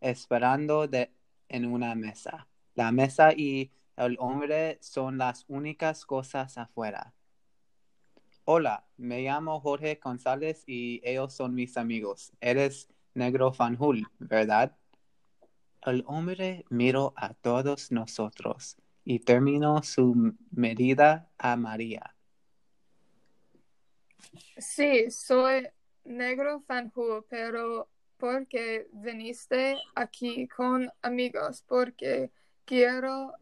esperando 0.00 0.88
en 1.48 1.66
una 1.66 1.94
mesa. 1.94 2.48
La 2.74 2.90
mesa 2.90 3.34
y 3.34 3.70
el 3.96 4.16
hombre 4.20 4.78
son 4.80 5.18
las 5.18 5.44
únicas 5.48 6.04
cosas 6.04 6.58
afuera. 6.58 7.14
Hola, 8.44 8.86
me 8.96 9.22
llamo 9.22 9.60
Jorge 9.60 10.00
González 10.02 10.64
y 10.66 11.00
ellos 11.04 11.32
son 11.32 11.54
mis 11.54 11.76
amigos. 11.76 12.32
Eres 12.40 12.88
Negro 13.14 13.52
Fanjul, 13.52 14.06
¿verdad? 14.18 14.76
El 15.84 16.04
hombre 16.06 16.64
miró 16.70 17.12
a 17.16 17.34
todos 17.34 17.90
nosotros 17.90 18.76
y 19.04 19.18
terminó 19.18 19.82
su 19.82 20.34
medida 20.50 21.28
a 21.38 21.56
María. 21.56 22.14
Sí, 24.56 25.10
soy 25.10 25.68
negro 26.04 26.62
fanjul, 26.66 27.24
pero 27.28 27.88
porque 28.16 28.88
viniste 28.92 29.76
aquí 29.94 30.46
con 30.46 30.90
amigos, 31.02 31.64
porque 31.66 32.30
quiero 32.64 33.34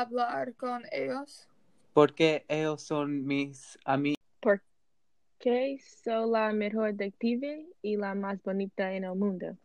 hablar 0.00 0.54
con 0.54 0.82
ellos. 0.90 1.48
Porque 1.92 2.44
ellos 2.48 2.82
son 2.82 3.24
mis 3.24 3.78
amigos. 3.84 4.18
Que 5.38 5.78
soy 6.02 6.30
la 6.30 6.52
mejor 6.52 6.94
detective 6.94 7.66
y 7.82 7.96
la 7.96 8.14
más 8.14 8.42
bonita 8.42 8.94
en 8.94 9.04
el 9.04 9.14
mundo. 9.14 9.56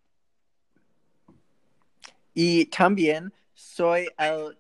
Y 2.33 2.65
también 2.65 3.31
soy 3.53 4.07
el 4.17 4.57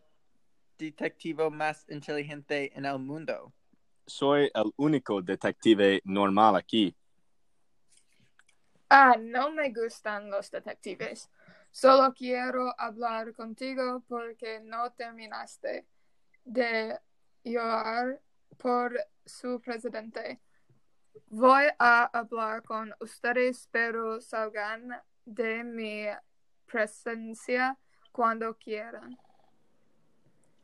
detective 0.77 1.49
más 1.49 1.85
inteligente 1.89 2.71
en 2.75 2.85
el 2.85 2.99
mundo. 2.99 3.51
Soy 4.05 4.49
el 4.53 4.71
único 4.77 5.21
detective 5.21 6.01
normal 6.05 6.55
aquí. 6.55 6.95
Ah, 8.89 9.15
no 9.19 9.51
me 9.51 9.71
gustan 9.71 10.31
los 10.31 10.49
detectives. 10.49 11.29
Solo 11.71 12.13
quiero 12.13 12.73
hablar 12.77 13.33
contigo 13.33 14.03
porque 14.07 14.59
no 14.59 14.91
terminaste 14.91 15.85
de 16.43 16.99
llorar 17.43 18.21
por 18.57 18.99
su 19.25 19.61
presidente. 19.61 20.39
Voy 21.27 21.65
a 21.77 22.05
hablar 22.05 22.63
con 22.63 22.93
ustedes, 22.99 23.67
pero 23.71 24.19
salgan 24.19 25.01
de 25.25 25.63
mi 25.63 26.05
presencia 26.65 27.77
cuando 28.11 28.57
quieran. 28.57 29.17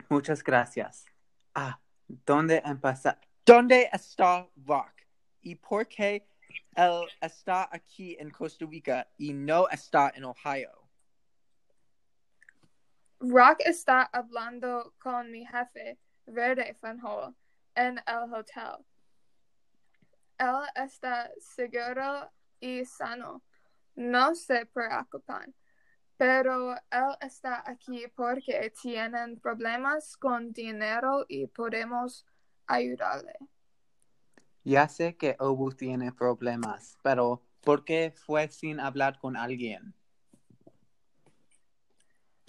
Muchas 0.09 0.43
gracias. 0.43 1.05
Ah, 1.53 1.79
¿dónde 2.07 2.61
empezar? 2.65 3.19
¿Dónde 3.45 3.89
está 3.93 4.47
Rock? 4.65 4.91
¿Y 5.41 5.55
por 5.55 5.87
qué 5.87 6.27
él 6.75 7.07
está 7.21 7.69
aquí 7.71 8.17
en 8.19 8.31
Costa 8.31 8.65
Rica 8.65 9.07
y 9.17 9.33
no 9.33 9.69
está 9.69 10.11
en 10.15 10.25
Ohio? 10.25 10.84
Rock 13.19 13.61
está 13.65 14.03
hablando 14.03 14.93
con 14.99 15.31
mi 15.31 15.45
jefe, 15.45 15.97
Verde 16.25 16.75
Fanjol, 16.81 17.35
en 17.75 17.99
el 18.05 18.33
hotel. 18.33 18.85
Él 20.37 20.61
está 20.75 21.31
seguro 21.39 22.31
y 22.59 22.83
sano. 22.85 23.41
No 23.95 24.35
se 24.35 24.65
preocupan. 24.65 25.53
Pero 26.17 26.75
él 26.75 27.17
está 27.19 27.63
aquí 27.69 28.05
porque 28.15 28.71
tienen 28.81 29.37
problemas 29.39 30.15
con 30.15 30.53
dinero 30.53 31.25
y 31.27 31.47
podemos 31.47 32.25
ayudarle. 32.67 33.37
Ya 34.63 34.87
sé 34.87 35.15
que 35.17 35.35
Obu 35.39 35.73
tiene 35.73 36.11
problemas, 36.11 36.97
pero 37.03 37.43
¿por 37.61 37.83
qué 37.83 38.13
fue 38.15 38.47
sin 38.47 38.79
hablar 38.79 39.19
con 39.19 39.35
alguien? 39.35 39.93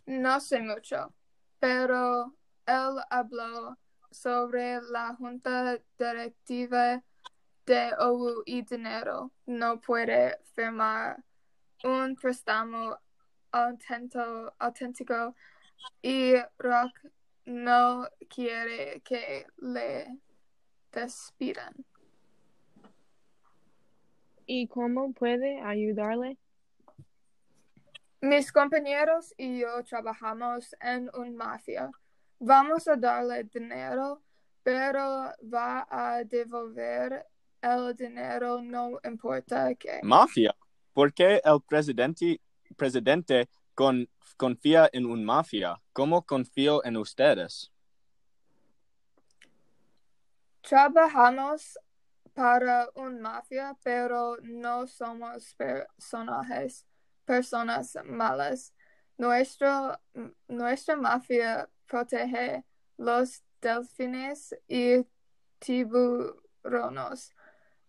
No 0.06 0.40
sé 0.40 0.60
mucho, 0.60 1.12
pero 1.58 2.32
él 2.64 2.96
habló 3.10 3.76
sobre 4.10 4.80
la 4.82 5.14
junta 5.16 5.78
directiva 5.98 7.02
de 7.66 7.92
OU 7.98 8.42
y 8.46 8.62
dinero. 8.62 9.32
No 9.46 9.80
puede 9.80 10.38
firmar 10.54 11.22
un 11.82 12.14
préstamo 12.14 12.98
auténtico 13.50 15.34
y 16.02 16.34
Rock 16.58 16.92
no 17.44 18.08
quiere 18.28 19.00
que 19.00 19.46
le 19.58 20.18
despidan. 20.92 21.74
¿Y 24.46 24.68
cómo 24.68 25.12
puede 25.12 25.60
ayudarle? 25.60 26.38
Mis 28.20 28.50
compañeros 28.50 29.34
y 29.36 29.60
yo 29.60 29.82
trabajamos 29.84 30.74
en 30.80 31.10
un 31.14 31.36
mafia. 31.36 31.90
Vamos 32.38 32.88
a 32.88 32.96
darle 32.96 33.44
dinero, 33.44 34.22
pero 34.62 35.32
va 35.52 35.86
a 35.90 36.24
devolver 36.24 37.26
el 37.60 37.94
dinero 37.94 38.60
no 38.62 38.98
importa 39.04 39.74
qué. 39.74 40.00
Mafia. 40.02 40.54
¿Por 40.92 41.12
qué 41.12 41.40
el 41.44 41.60
presidente, 41.62 42.40
presidente 42.76 43.48
con- 43.74 44.08
confía 44.36 44.88
en 44.92 45.06
un 45.06 45.24
mafia? 45.24 45.80
¿Cómo 45.92 46.22
confío 46.24 46.82
en 46.84 46.96
ustedes? 46.96 47.70
Trabajamos 50.62 51.78
para 52.34 52.88
un 52.94 53.20
mafia, 53.20 53.76
pero 53.82 54.36
no 54.42 54.86
somos 54.86 55.54
personajes, 55.54 56.84
personas 57.26 57.96
malas. 58.04 58.72
Nuestra 59.18 59.98
mafia 60.96 61.68
protege 61.86 62.64
los 62.96 63.42
delfines 63.60 64.54
y 64.68 65.04
tiburones. 65.58 67.34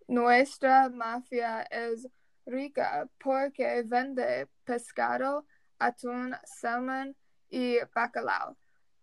Nuestra 0.08 0.90
mafia 0.90 1.64
es 1.64 2.08
rica 2.46 3.10
porque 3.18 3.84
vende 3.84 4.48
pescado, 4.64 5.46
atún, 5.80 6.36
salmón 6.46 7.16
y 7.50 7.78
bacalao 7.94 8.58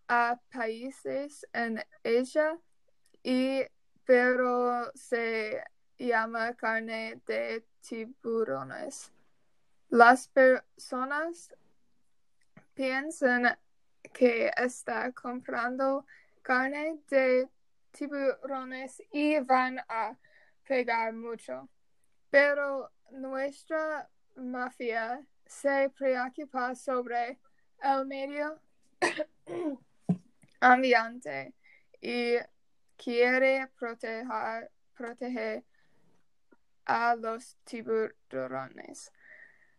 a 0.09 0.39
países 0.51 1.47
en 1.53 1.83
Asia 2.05 2.59
y 3.23 3.65
pero 4.05 4.91
se 4.95 5.63
llama 5.99 6.55
carne 6.55 7.21
de 7.27 7.65
tiburones. 7.81 9.14
Las 9.95 10.27
personas 10.27 11.55
piensan 12.75 13.57
que 14.13 14.51
está 14.57 15.13
comprando 15.13 16.05
carne 16.43 16.99
de 17.09 17.49
tiburones 17.93 19.01
y 19.13 19.39
van 19.39 19.79
a 19.89 20.19
pegar 20.67 21.13
mucho. 21.13 21.69
Pero 22.29 22.91
nuestra 23.13 24.11
mafia 24.35 25.25
se 25.47 25.89
preocupa 25.91 26.75
sobre 26.75 27.39
el 27.81 28.05
medio 28.05 28.59
ambiente 30.59 31.55
y 32.01 32.35
quiere 32.97 33.69
proteger, 33.79 34.73
proteger 34.97 35.63
a 36.85 37.15
los 37.15 37.57
tiburones. 37.63 39.13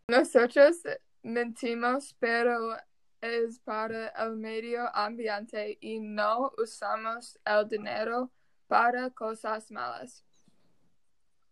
Nosotros 0.08 0.84
mentimos, 1.24 2.16
pero 2.20 2.78
es 3.22 3.60
para 3.60 4.10
el 4.10 4.36
medio 4.36 4.96
ambiente 4.96 5.80
y 5.82 6.00
no 6.00 6.52
usamos 6.60 7.40
el 7.44 7.68
dinero 7.68 8.32
para 8.68 9.10
cosas 9.10 9.72
malas. 9.72 10.24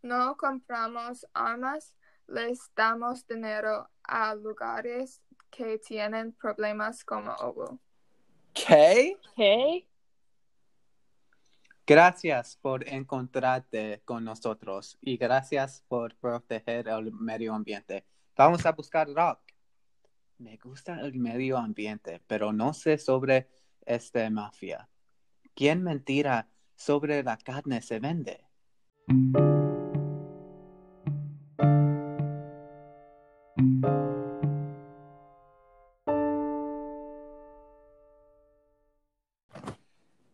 No 0.04 0.38
compramos 0.38 1.26
armas, 1.34 1.96
les 2.28 2.60
damos 2.76 3.26
dinero 3.26 3.90
a 4.04 4.36
lugares 4.36 5.20
que 5.50 5.80
tienen 5.80 6.34
problemas 6.34 7.04
como 7.04 7.34
Obu. 7.34 7.80
¿Qué? 8.54 9.18
¿Qué? 9.36 9.88
Gracias 11.88 12.56
por 12.62 12.88
encontrarte 12.88 14.04
con 14.06 14.24
nosotros 14.24 14.98
y 15.02 15.18
gracias 15.18 15.84
por 15.88 16.16
proteger 16.16 16.88
el 16.88 17.12
medio 17.12 17.56
ambiente. 17.56 18.06
Vamos 18.36 18.66
a 18.66 18.72
buscar 18.72 19.08
rock. 19.14 19.40
Me 20.40 20.58
gusta 20.58 21.00
el 21.02 21.14
medio 21.20 21.58
ambiente, 21.58 22.20
pero 22.26 22.52
no 22.52 22.74
sé 22.74 22.98
sobre 22.98 23.48
esta 23.86 24.28
mafia. 24.32 24.90
¿Quién 25.54 25.84
mentira 25.84 26.50
sobre 26.76 27.22
la 27.22 27.38
carne 27.38 27.82
se 27.84 28.00
vende? 28.00 28.44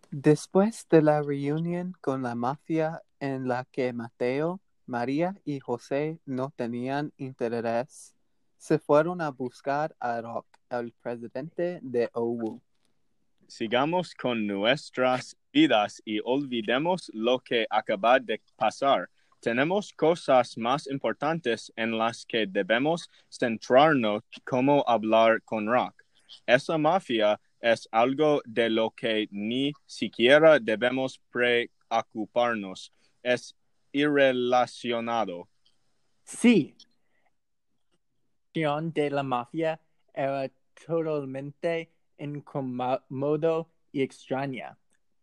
Después 0.10 0.88
de 0.90 1.02
la 1.02 1.22
reunión 1.22 1.94
con 2.00 2.24
la 2.24 2.36
mafia 2.36 3.04
en 3.20 3.50
la 3.50 3.66
que 3.66 3.92
Mateo, 3.92 4.62
María 4.90 5.36
y 5.46 5.60
José 5.60 6.20
no 6.26 6.52
tenían 6.56 7.14
interés, 7.18 8.16
se 8.58 8.80
fueron 8.80 9.22
a 9.22 9.30
buscar 9.30 9.96
a 10.00 10.20
Rock, 10.20 10.48
el 10.72 10.92
presidente 10.94 11.80
de 11.84 12.10
OU. 12.14 12.60
Sigamos 13.48 14.16
con 14.16 14.48
nuestras 14.48 15.38
vidas 15.54 16.02
y 16.04 16.20
olvidemos 16.24 17.12
lo 17.14 17.40
que 17.40 17.68
acaba 17.70 18.20
de 18.20 18.42
pasar. 18.56 19.10
Tenemos 19.40 19.94
cosas 19.94 20.58
más 20.58 20.88
importantes 20.88 21.72
en 21.76 21.96
las 21.96 22.26
que 22.26 22.48
debemos 22.48 23.10
centrarnos 23.30 24.24
como 24.44 24.84
hablar 24.88 25.42
con 25.44 25.68
Rock. 25.68 26.04
Esa 26.48 26.80
mafia 26.80 27.40
es 27.62 27.88
algo 27.92 28.42
de 28.44 28.72
lo 28.72 28.90
que 28.90 29.28
ni 29.30 29.72
siquiera 29.86 30.60
debemos 30.60 31.22
preocuparnos. 31.30 32.92
Es 33.22 33.56
irrelacionado. 33.92 35.50
Sí. 36.24 36.76
De 38.54 39.10
la 39.10 39.24
mafia 39.24 39.80
era 40.14 40.50
totalmente 40.86 41.92
incómodo 42.18 43.70
y 43.92 44.02
extraña. 44.02 44.78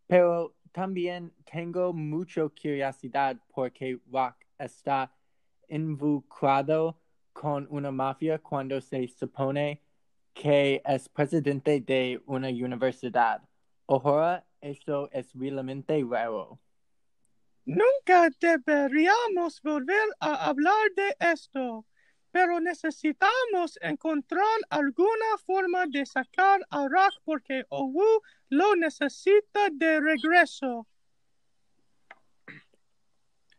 Pero 0.07 0.57
también 0.73 1.33
tengo 1.51 1.93
mucha 1.93 2.49
curiosidad 2.49 3.37
porque 3.55 4.01
Rock 4.11 4.37
está 4.59 5.13
involucrado 5.69 6.99
con 7.33 7.67
una 7.71 7.91
mafia 7.91 8.39
cuando 8.39 8.81
se 8.81 9.07
supone 9.09 9.83
que 10.33 10.83
es 10.85 11.09
presidente 11.09 11.81
de 11.81 12.23
una 12.27 12.49
universidad. 12.49 13.43
Ahora 13.87 14.47
eso 14.61 15.11
es 15.13 15.33
realmente 15.35 16.05
raro. 16.09 16.59
Nunca 17.67 18.31
deberíamos 18.41 19.61
volver 19.61 20.09
a 20.21 20.47
hablar 20.47 20.89
de 20.95 21.17
esto, 21.19 21.85
pero 22.31 22.61
necesitamos 22.61 23.77
encontrar 23.83 24.47
alguna 24.71 25.37
forma 25.45 25.85
de 25.89 26.07
sacar 26.07 26.61
a 26.71 26.87
Rock 26.87 27.15
porque 27.25 27.65
Owu 27.69 28.23
lo 28.51 28.77
necesita 28.77 29.69
de 29.73 29.99
regreso. 29.99 30.87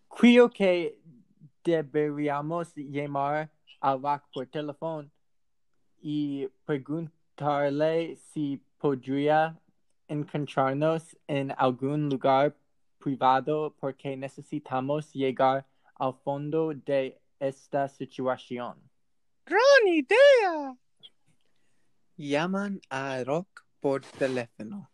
Creo 0.07 0.49
que 0.49 0.97
deberíamos 1.61 2.73
llamar 2.75 3.51
a 3.81 3.97
Rock 3.97 4.23
por 4.33 4.47
teléfono 4.47 5.11
y 5.99 6.47
preguntarle 6.63 8.15
si 8.15 8.61
podría 8.77 9.59
encontrarnos 10.07 11.17
en 11.27 11.53
algún 11.57 12.07
lugar 12.07 12.55
privado 13.07 13.73
porque 13.79 14.17
necesitamos 14.17 15.13
llegar 15.13 15.65
al 15.95 16.13
fondo 16.25 16.73
de 16.73 17.17
esta 17.39 17.87
situación. 17.87 18.75
¡Gran 19.45 19.83
idea! 19.87 20.75
Llaman 22.17 22.81
a 22.89 23.23
Rock 23.23 23.63
por 23.79 24.01
teléfono. 24.01 24.89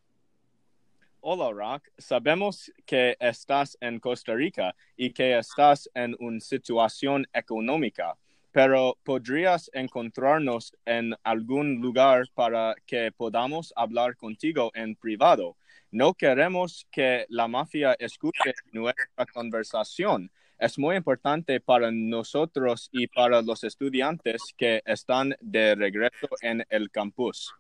Hola, 1.22 1.50
Rock. 1.52 1.90
Sabemos 1.98 2.72
que 2.86 3.18
estás 3.20 3.76
en 3.82 4.00
Costa 4.00 4.36
Rica 4.36 4.76
y 4.96 5.12
que 5.12 5.40
estás 5.40 5.90
en 5.96 6.16
una 6.20 6.40
situación 6.40 7.26
económica, 7.34 8.16
pero 8.52 8.96
¿podrías 9.04 9.72
encontrarnos 9.74 10.72
en 10.86 11.16
algún 11.24 11.82
lugar 11.82 12.26
para 12.36 12.76
que 12.86 13.12
podamos 13.12 13.74
hablar 13.76 14.16
contigo 14.16 14.70
en 14.76 14.96
privado? 14.96 15.58
No 15.94 16.16
queremos 16.16 16.88
que 16.92 17.28
la 17.30 17.48
mafia 17.48 17.96
escuche 18.00 18.56
nuestra 18.72 19.28
conversación. 19.32 20.32
Es 20.58 20.80
muy 20.80 20.96
importante 20.96 21.60
para 21.60 21.92
nosotros 21.92 22.90
y 22.92 23.06
para 23.06 23.44
los 23.44 23.64
estudiantes 23.64 24.42
que 24.58 24.82
están 24.86 25.36
de 25.40 25.76
regreso 25.76 26.30
en 26.42 26.66
el 26.70 26.90
campus. 26.90 27.54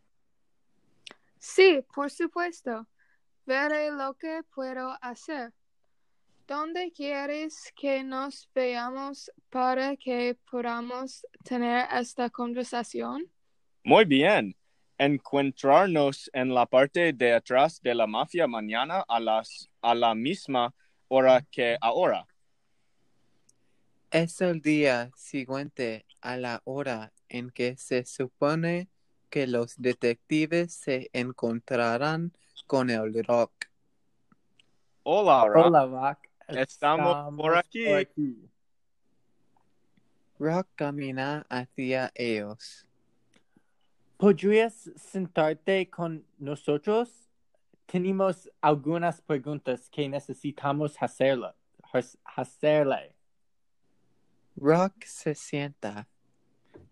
Sí, 1.37 1.85
por 1.93 2.09
supuesto. 2.09 2.87
Veré 3.45 3.91
lo 3.91 4.15
que 4.15 4.41
puedo 4.55 4.97
hacer. 4.99 5.53
¿Dónde 6.47 6.91
quieres 6.91 7.71
que 7.75 8.03
nos 8.03 8.49
veamos 8.55 9.29
para 9.51 9.95
que 9.95 10.39
podamos 10.49 11.23
tener 11.43 11.85
esta 11.91 12.31
conversación? 12.31 13.29
Muy 13.83 14.05
bien. 14.05 14.55
Encontrarnos 15.05 16.29
en 16.33 16.53
la 16.53 16.65
parte 16.65 17.11
de 17.11 17.33
atrás 17.33 17.81
de 17.81 17.93
la 17.93 18.07
mafia 18.07 18.47
mañana 18.47 19.03
a, 19.07 19.19
las, 19.19 19.69
a 19.81 19.93
la 19.93 20.15
misma 20.15 20.73
hora 21.09 21.41
que 21.51 21.77
ahora. 21.81 22.25
Es 24.11 24.39
el 24.39 24.61
día 24.61 25.11
siguiente 25.15 26.05
a 26.21 26.37
la 26.37 26.61
hora 26.63 27.11
en 27.27 27.49
que 27.49 27.75
se 27.75 28.05
supone 28.05 28.87
que 29.29 29.45
los 29.45 29.75
detectives 29.77 30.73
se 30.73 31.09
encontrarán 31.11 32.31
con 32.65 32.89
el 32.89 33.23
Rock. 33.25 33.51
Hola, 35.03 35.47
Rock. 35.47 35.65
Hola, 35.65 35.85
Rock. 35.85 36.19
Estamos 36.47 37.35
por 37.35 37.57
aquí. 37.57 38.49
Rock 40.39 40.67
camina 40.75 41.45
hacia 41.49 42.11
ellos. 42.15 42.85
¿Podrías 44.17 44.91
sentarte 44.95 45.89
con 45.89 46.25
nosotros? 46.37 47.29
Tenemos 47.85 48.49
algunas 48.61 49.21
preguntas 49.21 49.89
que 49.89 50.07
necesitamos 50.07 50.95
hacerle. 51.01 51.49
hacerle. 52.35 53.15
Rock 54.55 55.03
se 55.05 55.35
sienta. 55.35 56.07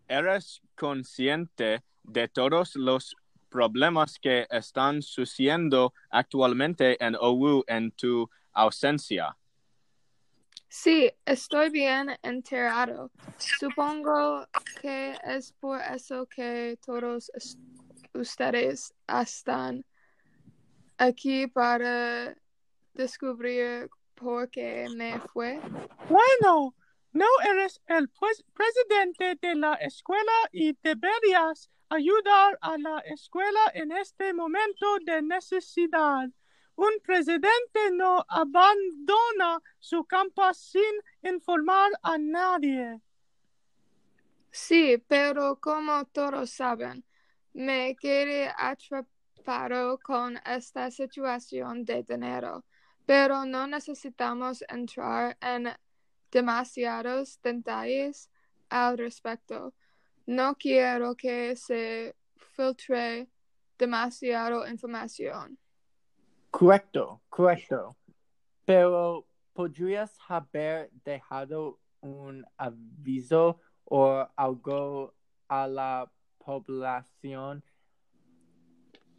¿Eres 0.07 0.61
consciente 0.75 1.83
de 2.03 2.27
todos 2.27 2.75
los 2.75 3.15
problemas 3.49 4.19
que 4.19 4.47
están 4.49 5.01
sucediendo 5.01 5.93
actualmente 6.09 7.03
en 7.03 7.15
OU 7.15 7.63
en 7.67 7.91
tu 7.91 8.29
ausencia? 8.51 9.37
Sí, 10.73 11.11
estoy 11.25 11.69
bien 11.69 12.17
enterado. 12.23 13.11
Supongo 13.37 14.47
que 14.81 15.17
es 15.25 15.51
por 15.59 15.81
eso 15.81 16.25
que 16.27 16.79
todos 16.85 17.29
es- 17.33 17.57
ustedes 18.13 18.93
están 19.05 19.83
aquí 20.97 21.47
para 21.47 22.33
descubrir 22.93 23.89
por 24.15 24.49
qué 24.49 24.87
me 24.95 25.19
fue. 25.33 25.59
Bueno, 26.07 26.73
no 27.11 27.25
eres 27.49 27.81
el 27.87 28.09
presidente 28.53 29.35
de 29.41 29.55
la 29.55 29.73
escuela 29.73 30.31
y 30.53 30.71
deberías 30.81 31.69
ayudar 31.89 32.57
a 32.61 32.77
la 32.77 32.99
escuela 32.99 33.59
en 33.73 33.91
este 33.91 34.33
momento 34.33 34.99
de 35.01 35.21
necesidad. 35.21 36.29
Un 36.75 36.99
presidente 37.03 37.91
no 37.91 38.25
abandona 38.27 39.61
su 39.79 40.03
campus 40.05 40.57
sin 40.57 40.93
informar 41.21 41.91
a 42.01 42.17
nadie. 42.17 43.01
Sí, 44.51 44.97
pero 45.07 45.59
como 45.59 46.05
todos 46.05 46.49
saben, 46.49 47.05
me 47.53 47.95
quedé 47.95 48.51
atrapado 48.57 49.99
con 49.99 50.37
esta 50.45 50.91
situación 50.91 51.85
de 51.85 52.03
dinero, 52.03 52.65
pero 53.05 53.45
no 53.45 53.67
necesitamos 53.67 54.63
entrar 54.67 55.37
en 55.41 55.69
demasiados 56.31 57.39
detalles 57.41 58.29
al 58.69 58.97
respecto. 58.97 59.73
No 60.25 60.55
quiero 60.55 61.15
que 61.15 61.55
se 61.55 62.15
filtre 62.55 63.29
demasiado 63.77 64.67
información. 64.67 65.60
Correcto, 66.51 67.21
correcto. 67.29 67.95
Pero 68.65 69.25
podrías 69.53 70.17
haber 70.27 70.91
dejado 71.03 71.79
un 72.01 72.45
aviso 72.57 73.59
o 73.85 74.27
algo 74.35 75.15
a 75.47 75.67
la 75.67 76.11
población 76.37 77.63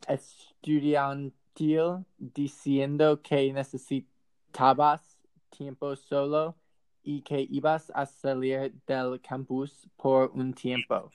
estudiantil 0.09 2.05
diciendo 2.19 3.21
que 3.23 3.53
necesitabas 3.53 5.21
tiempo 5.51 5.97
solo 5.97 6.57
y 7.03 7.23
que 7.23 7.47
ibas 7.51 7.91
a 7.95 8.07
salir 8.07 8.73
del 8.87 9.21
campus 9.21 9.89
por 9.97 10.31
un 10.33 10.53
tiempo. 10.55 11.11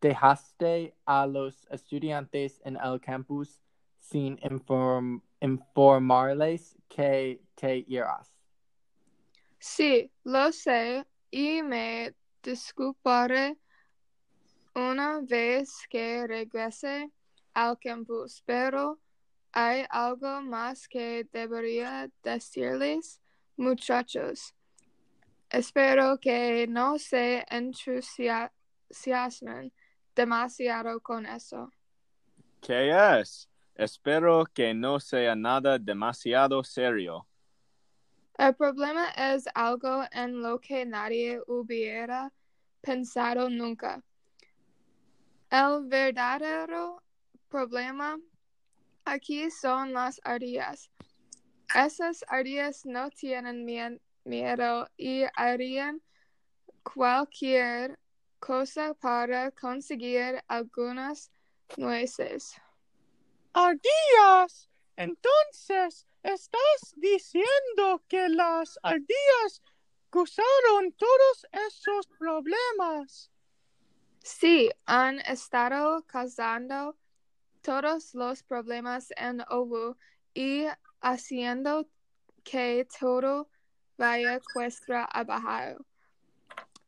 Dejaste 0.00 0.96
a 1.04 1.26
los 1.26 1.66
estudiantes 1.70 2.60
en 2.64 2.76
el 2.76 3.00
campus 3.00 3.60
sin 3.98 4.36
inform- 4.38 5.22
informarles 5.40 6.76
que 6.88 7.40
te 7.54 7.84
irás. 7.88 8.32
Sí, 9.58 10.10
lo 10.24 10.52
sé 10.52 11.06
y 11.30 11.62
me 11.62 12.14
disculparé 12.42 13.58
una 14.74 15.20
vez 15.20 15.86
que 15.88 16.26
regrese 16.26 17.10
al 17.54 17.78
campus, 17.78 18.42
pero 18.44 19.00
hay 19.52 19.84
algo 19.88 20.42
más 20.42 20.86
que 20.86 21.26
debería 21.32 22.10
decirles, 22.22 23.20
muchachos. 23.56 24.54
Espero 25.48 26.18
que 26.20 26.66
no 26.68 26.98
se 26.98 27.44
entusiasmen 27.48 28.52
demasiado 30.14 31.00
con 31.00 31.24
eso. 31.24 31.70
¿Qué 32.60 32.90
es? 33.20 33.48
Espero 33.76 34.46
que 34.46 34.72
no 34.72 34.98
sea 34.98 35.36
nada 35.36 35.78
demasiado 35.78 36.64
serio. 36.64 37.26
El 38.38 38.54
problema 38.54 39.10
es 39.10 39.46
algo 39.54 40.04
en 40.12 40.42
lo 40.42 40.58
que 40.60 40.84
nadie 40.86 41.40
hubiera 41.46 42.32
pensado 42.80 43.48
nunca. 43.50 44.02
El 45.50 45.86
verdadero 45.86 47.02
problema 47.48 48.18
aquí 49.04 49.50
son 49.50 49.92
las 49.92 50.20
ardillas. 50.24 50.90
Esas 51.74 52.24
ardillas 52.28 52.84
no 52.86 53.10
tienen 53.10 53.64
mie- 53.66 54.00
miedo 54.24 54.88
y 54.96 55.24
harían 55.34 56.00
cualquier 56.82 57.98
cosa 58.38 58.94
para 58.94 59.50
conseguir 59.50 60.42
algunas 60.48 61.30
nueces. 61.76 62.54
¡Ardillas! 63.58 64.68
Entonces, 64.96 66.06
¿estás 66.22 66.92
diciendo 66.94 68.02
que 68.06 68.28
las 68.28 68.78
ardillas 68.82 69.62
causaron 70.10 70.92
todos 70.92 71.46
esos 71.66 72.06
problemas? 72.18 73.30
Sí, 74.22 74.68
han 74.84 75.20
estado 75.20 76.02
causando 76.02 76.98
todos 77.62 78.14
los 78.14 78.42
problemas 78.42 79.10
en 79.16 79.40
Owu 79.48 79.96
y 80.34 80.66
haciendo 81.00 81.88
que 82.44 82.86
todo 83.00 83.48
vaya 83.96 84.38
cuesta 84.52 85.06
abajo. 85.06 85.82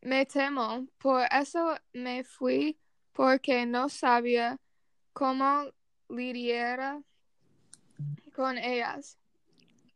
Me 0.02 0.26
temo, 0.26 0.86
por 0.98 1.26
eso 1.30 1.78
me 1.94 2.24
fui, 2.24 2.78
porque 3.14 3.64
no 3.64 3.88
sabía 3.88 4.60
cómo 5.14 5.72
lidiar 6.08 7.02
con 8.34 8.58
ellas. 8.58 9.18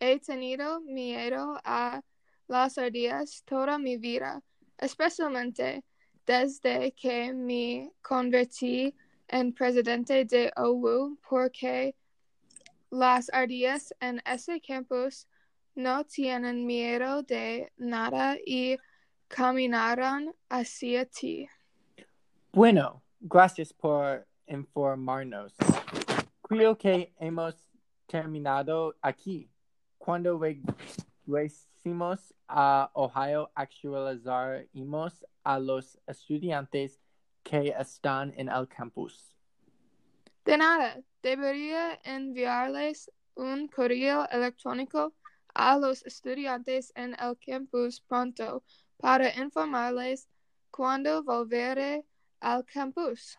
He 0.00 0.18
tenido 0.18 0.80
miedo 0.80 1.60
a 1.64 2.02
las 2.48 2.76
ardillas 2.78 3.42
toda 3.44 3.78
mi 3.78 3.96
vida, 3.96 4.42
especialmente 4.78 5.84
desde 6.26 6.92
que 6.92 7.32
me 7.32 7.92
convertí 8.02 8.94
en 9.28 9.52
presidente 9.52 10.24
de 10.24 10.52
OWU, 10.56 11.18
porque 11.28 11.94
las 12.90 13.32
ardillas 13.32 13.94
en 14.00 14.20
ese 14.26 14.60
campus 14.60 15.26
no 15.74 16.04
tienen 16.04 16.66
miedo 16.66 17.22
de 17.22 17.72
nada 17.76 18.36
y 18.44 18.76
caminaron 19.28 20.34
hacia 20.50 21.06
ti. 21.06 21.48
Bueno, 22.52 23.02
gracias 23.20 23.72
por 23.72 24.26
informarnos. 24.46 25.54
Creo 26.42 26.76
que 26.76 27.14
hemos 27.18 27.56
terminado 28.06 28.94
aquí. 29.00 29.50
Cuando 29.98 30.38
regresemos 30.38 32.34
a 32.48 32.90
Ohio, 32.94 33.50
actualizaremos 33.54 35.24
a 35.44 35.58
los 35.58 35.98
estudiantes 36.06 37.00
que 37.42 37.74
están 37.78 38.32
en 38.36 38.48
el 38.48 38.68
campus. 38.68 39.34
De 40.44 40.56
nada, 40.56 41.00
debería 41.22 42.00
enviarles 42.04 43.10
un 43.34 43.68
correo 43.68 44.26
electrónico 44.30 45.14
a 45.54 45.78
los 45.78 46.04
estudiantes 46.04 46.92
en 46.96 47.14
el 47.20 47.38
campus 47.38 48.00
pronto 48.00 48.62
para 48.98 49.34
informarles 49.40 50.28
cuando 50.70 51.22
volveré 51.22 52.04
al 52.40 52.64
campus. 52.64 53.38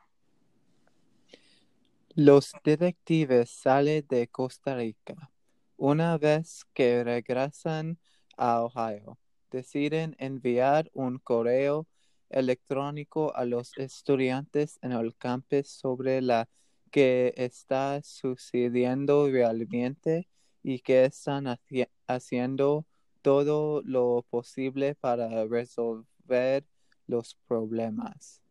Los 2.15 2.51
detectives 2.63 3.49
salen 3.49 4.05
de 4.07 4.27
Costa 4.27 4.75
Rica. 4.75 5.31
Una 5.77 6.19
vez 6.19 6.63
que 6.75 7.03
regresan 7.03 7.97
a 8.37 8.61
Ohio, 8.61 9.17
deciden 9.49 10.15
enviar 10.19 10.91
un 10.93 11.17
correo 11.17 11.87
electrónico 12.29 13.35
a 13.35 13.45
los 13.45 13.75
estudiantes 13.77 14.77
en 14.83 14.91
el 14.91 15.15
campus 15.15 15.69
sobre 15.69 16.21
la 16.21 16.47
que 16.91 17.33
está 17.35 17.99
sucediendo 18.03 19.27
realmente 19.31 20.27
y 20.61 20.81
que 20.81 21.05
están 21.05 21.57
haciendo 22.05 22.85
todo 23.23 23.81
lo 23.81 24.23
posible 24.29 24.93
para 24.93 25.45
resolver 25.45 26.63
los 27.07 27.33
problemas. 27.47 28.42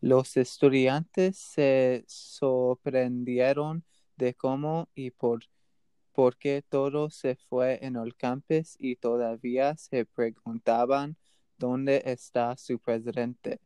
Los 0.00 0.36
estudiantes 0.36 1.38
se 1.38 2.04
sorprendieron 2.06 3.84
de 4.16 4.34
cómo 4.34 4.88
y 4.94 5.10
por, 5.10 5.44
por 6.12 6.36
qué 6.36 6.62
todo 6.68 7.10
se 7.10 7.36
fue 7.36 7.84
en 7.84 7.96
el 7.96 8.14
campus 8.14 8.76
y 8.78 8.96
todavía 8.96 9.76
se 9.76 10.04
preguntaban 10.04 11.16
dónde 11.58 12.02
está 12.04 12.56
su 12.56 12.78
presidente. 12.78 13.60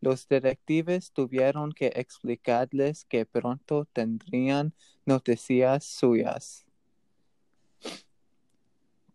Los 0.00 0.26
detectives 0.28 1.12
tuvieron 1.12 1.72
que 1.72 1.92
explicarles 1.94 3.04
que 3.04 3.26
pronto 3.26 3.86
tendrían 3.92 4.72
noticias 5.04 5.84
suyas. 5.84 6.64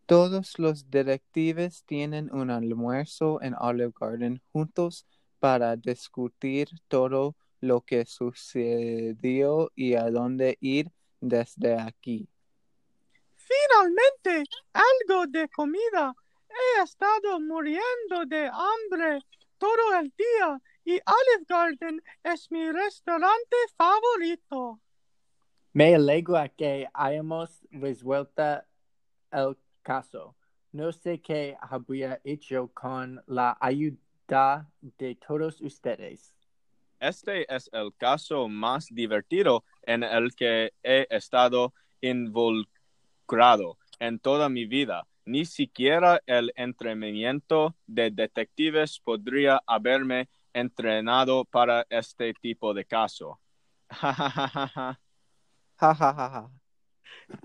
Todos 0.06 0.60
los 0.60 0.92
detectives 0.92 1.84
tienen 1.86 2.32
un 2.32 2.52
almuerzo 2.52 3.42
en 3.42 3.56
Olive 3.56 3.94
Garden 4.00 4.40
juntos 4.52 5.08
para 5.46 5.76
discutir 5.76 6.68
todo 6.88 7.36
lo 7.60 7.82
que 7.82 8.04
sucedió 8.08 9.72
y 9.76 9.94
a 9.94 10.10
dónde 10.10 10.58
ir 10.60 10.92
desde 11.22 11.80
aquí. 11.80 12.28
Finalmente, 13.36 14.50
algo 14.74 15.28
de 15.28 15.48
comida. 15.50 16.16
He 16.50 16.82
estado 16.82 17.40
muriendo 17.40 18.26
de 18.26 18.48
hambre 18.48 19.22
todo 19.60 20.00
el 20.00 20.12
día 20.18 20.60
y 20.84 20.94
Olive 20.94 21.46
Garden 21.48 22.02
es 22.24 22.50
mi 22.50 22.72
restaurante 22.72 23.56
favorito. 23.78 24.80
Me 25.74 25.94
alegra 25.94 26.50
que 26.50 26.88
hayamos 26.92 27.68
resuelto 27.70 28.64
el 29.32 29.56
caso. 29.84 30.36
No 30.72 30.92
sé 30.92 31.22
qué 31.22 31.56
habría 31.62 32.20
hecho 32.24 32.72
con 32.74 33.24
la 33.28 33.56
ayuda 33.62 34.05
de 34.28 35.16
todos 35.16 35.62
ustedes. 35.62 36.34
Este 37.00 37.54
es 37.54 37.70
el 37.74 37.94
caso 37.96 38.48
más 38.48 38.88
divertido 38.90 39.64
en 39.84 40.04
el 40.04 40.34
que 40.34 40.74
he 40.82 41.06
estado 41.10 41.74
involucrado 42.02 43.78
en 44.00 44.18
toda 44.20 44.50
mi 44.50 44.66
vida. 44.66 45.06
Ni 45.26 45.46
siquiera 45.46 46.22
el 46.26 46.52
entrenamiento 46.56 47.76
de 47.86 48.12
detectives 48.12 49.00
podría 49.00 49.62
haberme 49.68 50.30
entrenado 50.54 51.46
para 51.46 51.86
este 51.90 52.34
tipo 52.34 52.74
de 52.74 52.86
caso. 52.86 53.40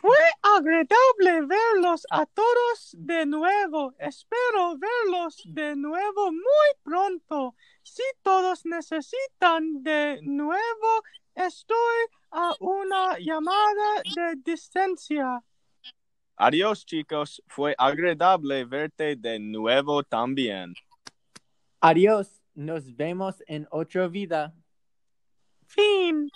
Fue 0.01 0.16
agradable 0.42 1.46
verlos 1.46 2.07
a 2.11 2.27
todos 2.27 2.94
de 2.99 3.27
nuevo. 3.27 3.94
Espero 3.99 4.77
verlos 4.79 5.42
de 5.44 5.77
nuevo 5.77 6.33
muy 6.33 6.68
pronto. 6.83 7.55
Si 7.83 8.03
todos 8.23 8.64
necesitan 8.66 9.83
de 9.83 10.20
nuevo, 10.23 11.03
estoy 11.35 12.07
a 12.31 12.55
una 12.61 13.18
llamada 13.18 14.03
de 14.14 14.37
distancia. 14.44 15.42
Adiós 16.37 16.87
chicos, 16.87 17.42
fue 17.49 17.75
agradable 17.77 18.64
verte 18.64 19.16
de 19.16 19.38
nuevo 19.38 20.03
también. 20.03 20.75
Adiós, 21.81 22.42
nos 22.55 22.94
vemos 22.96 23.42
en 23.46 23.66
otra 23.70 24.09
vida. 24.09 24.55
Fin. 25.66 26.31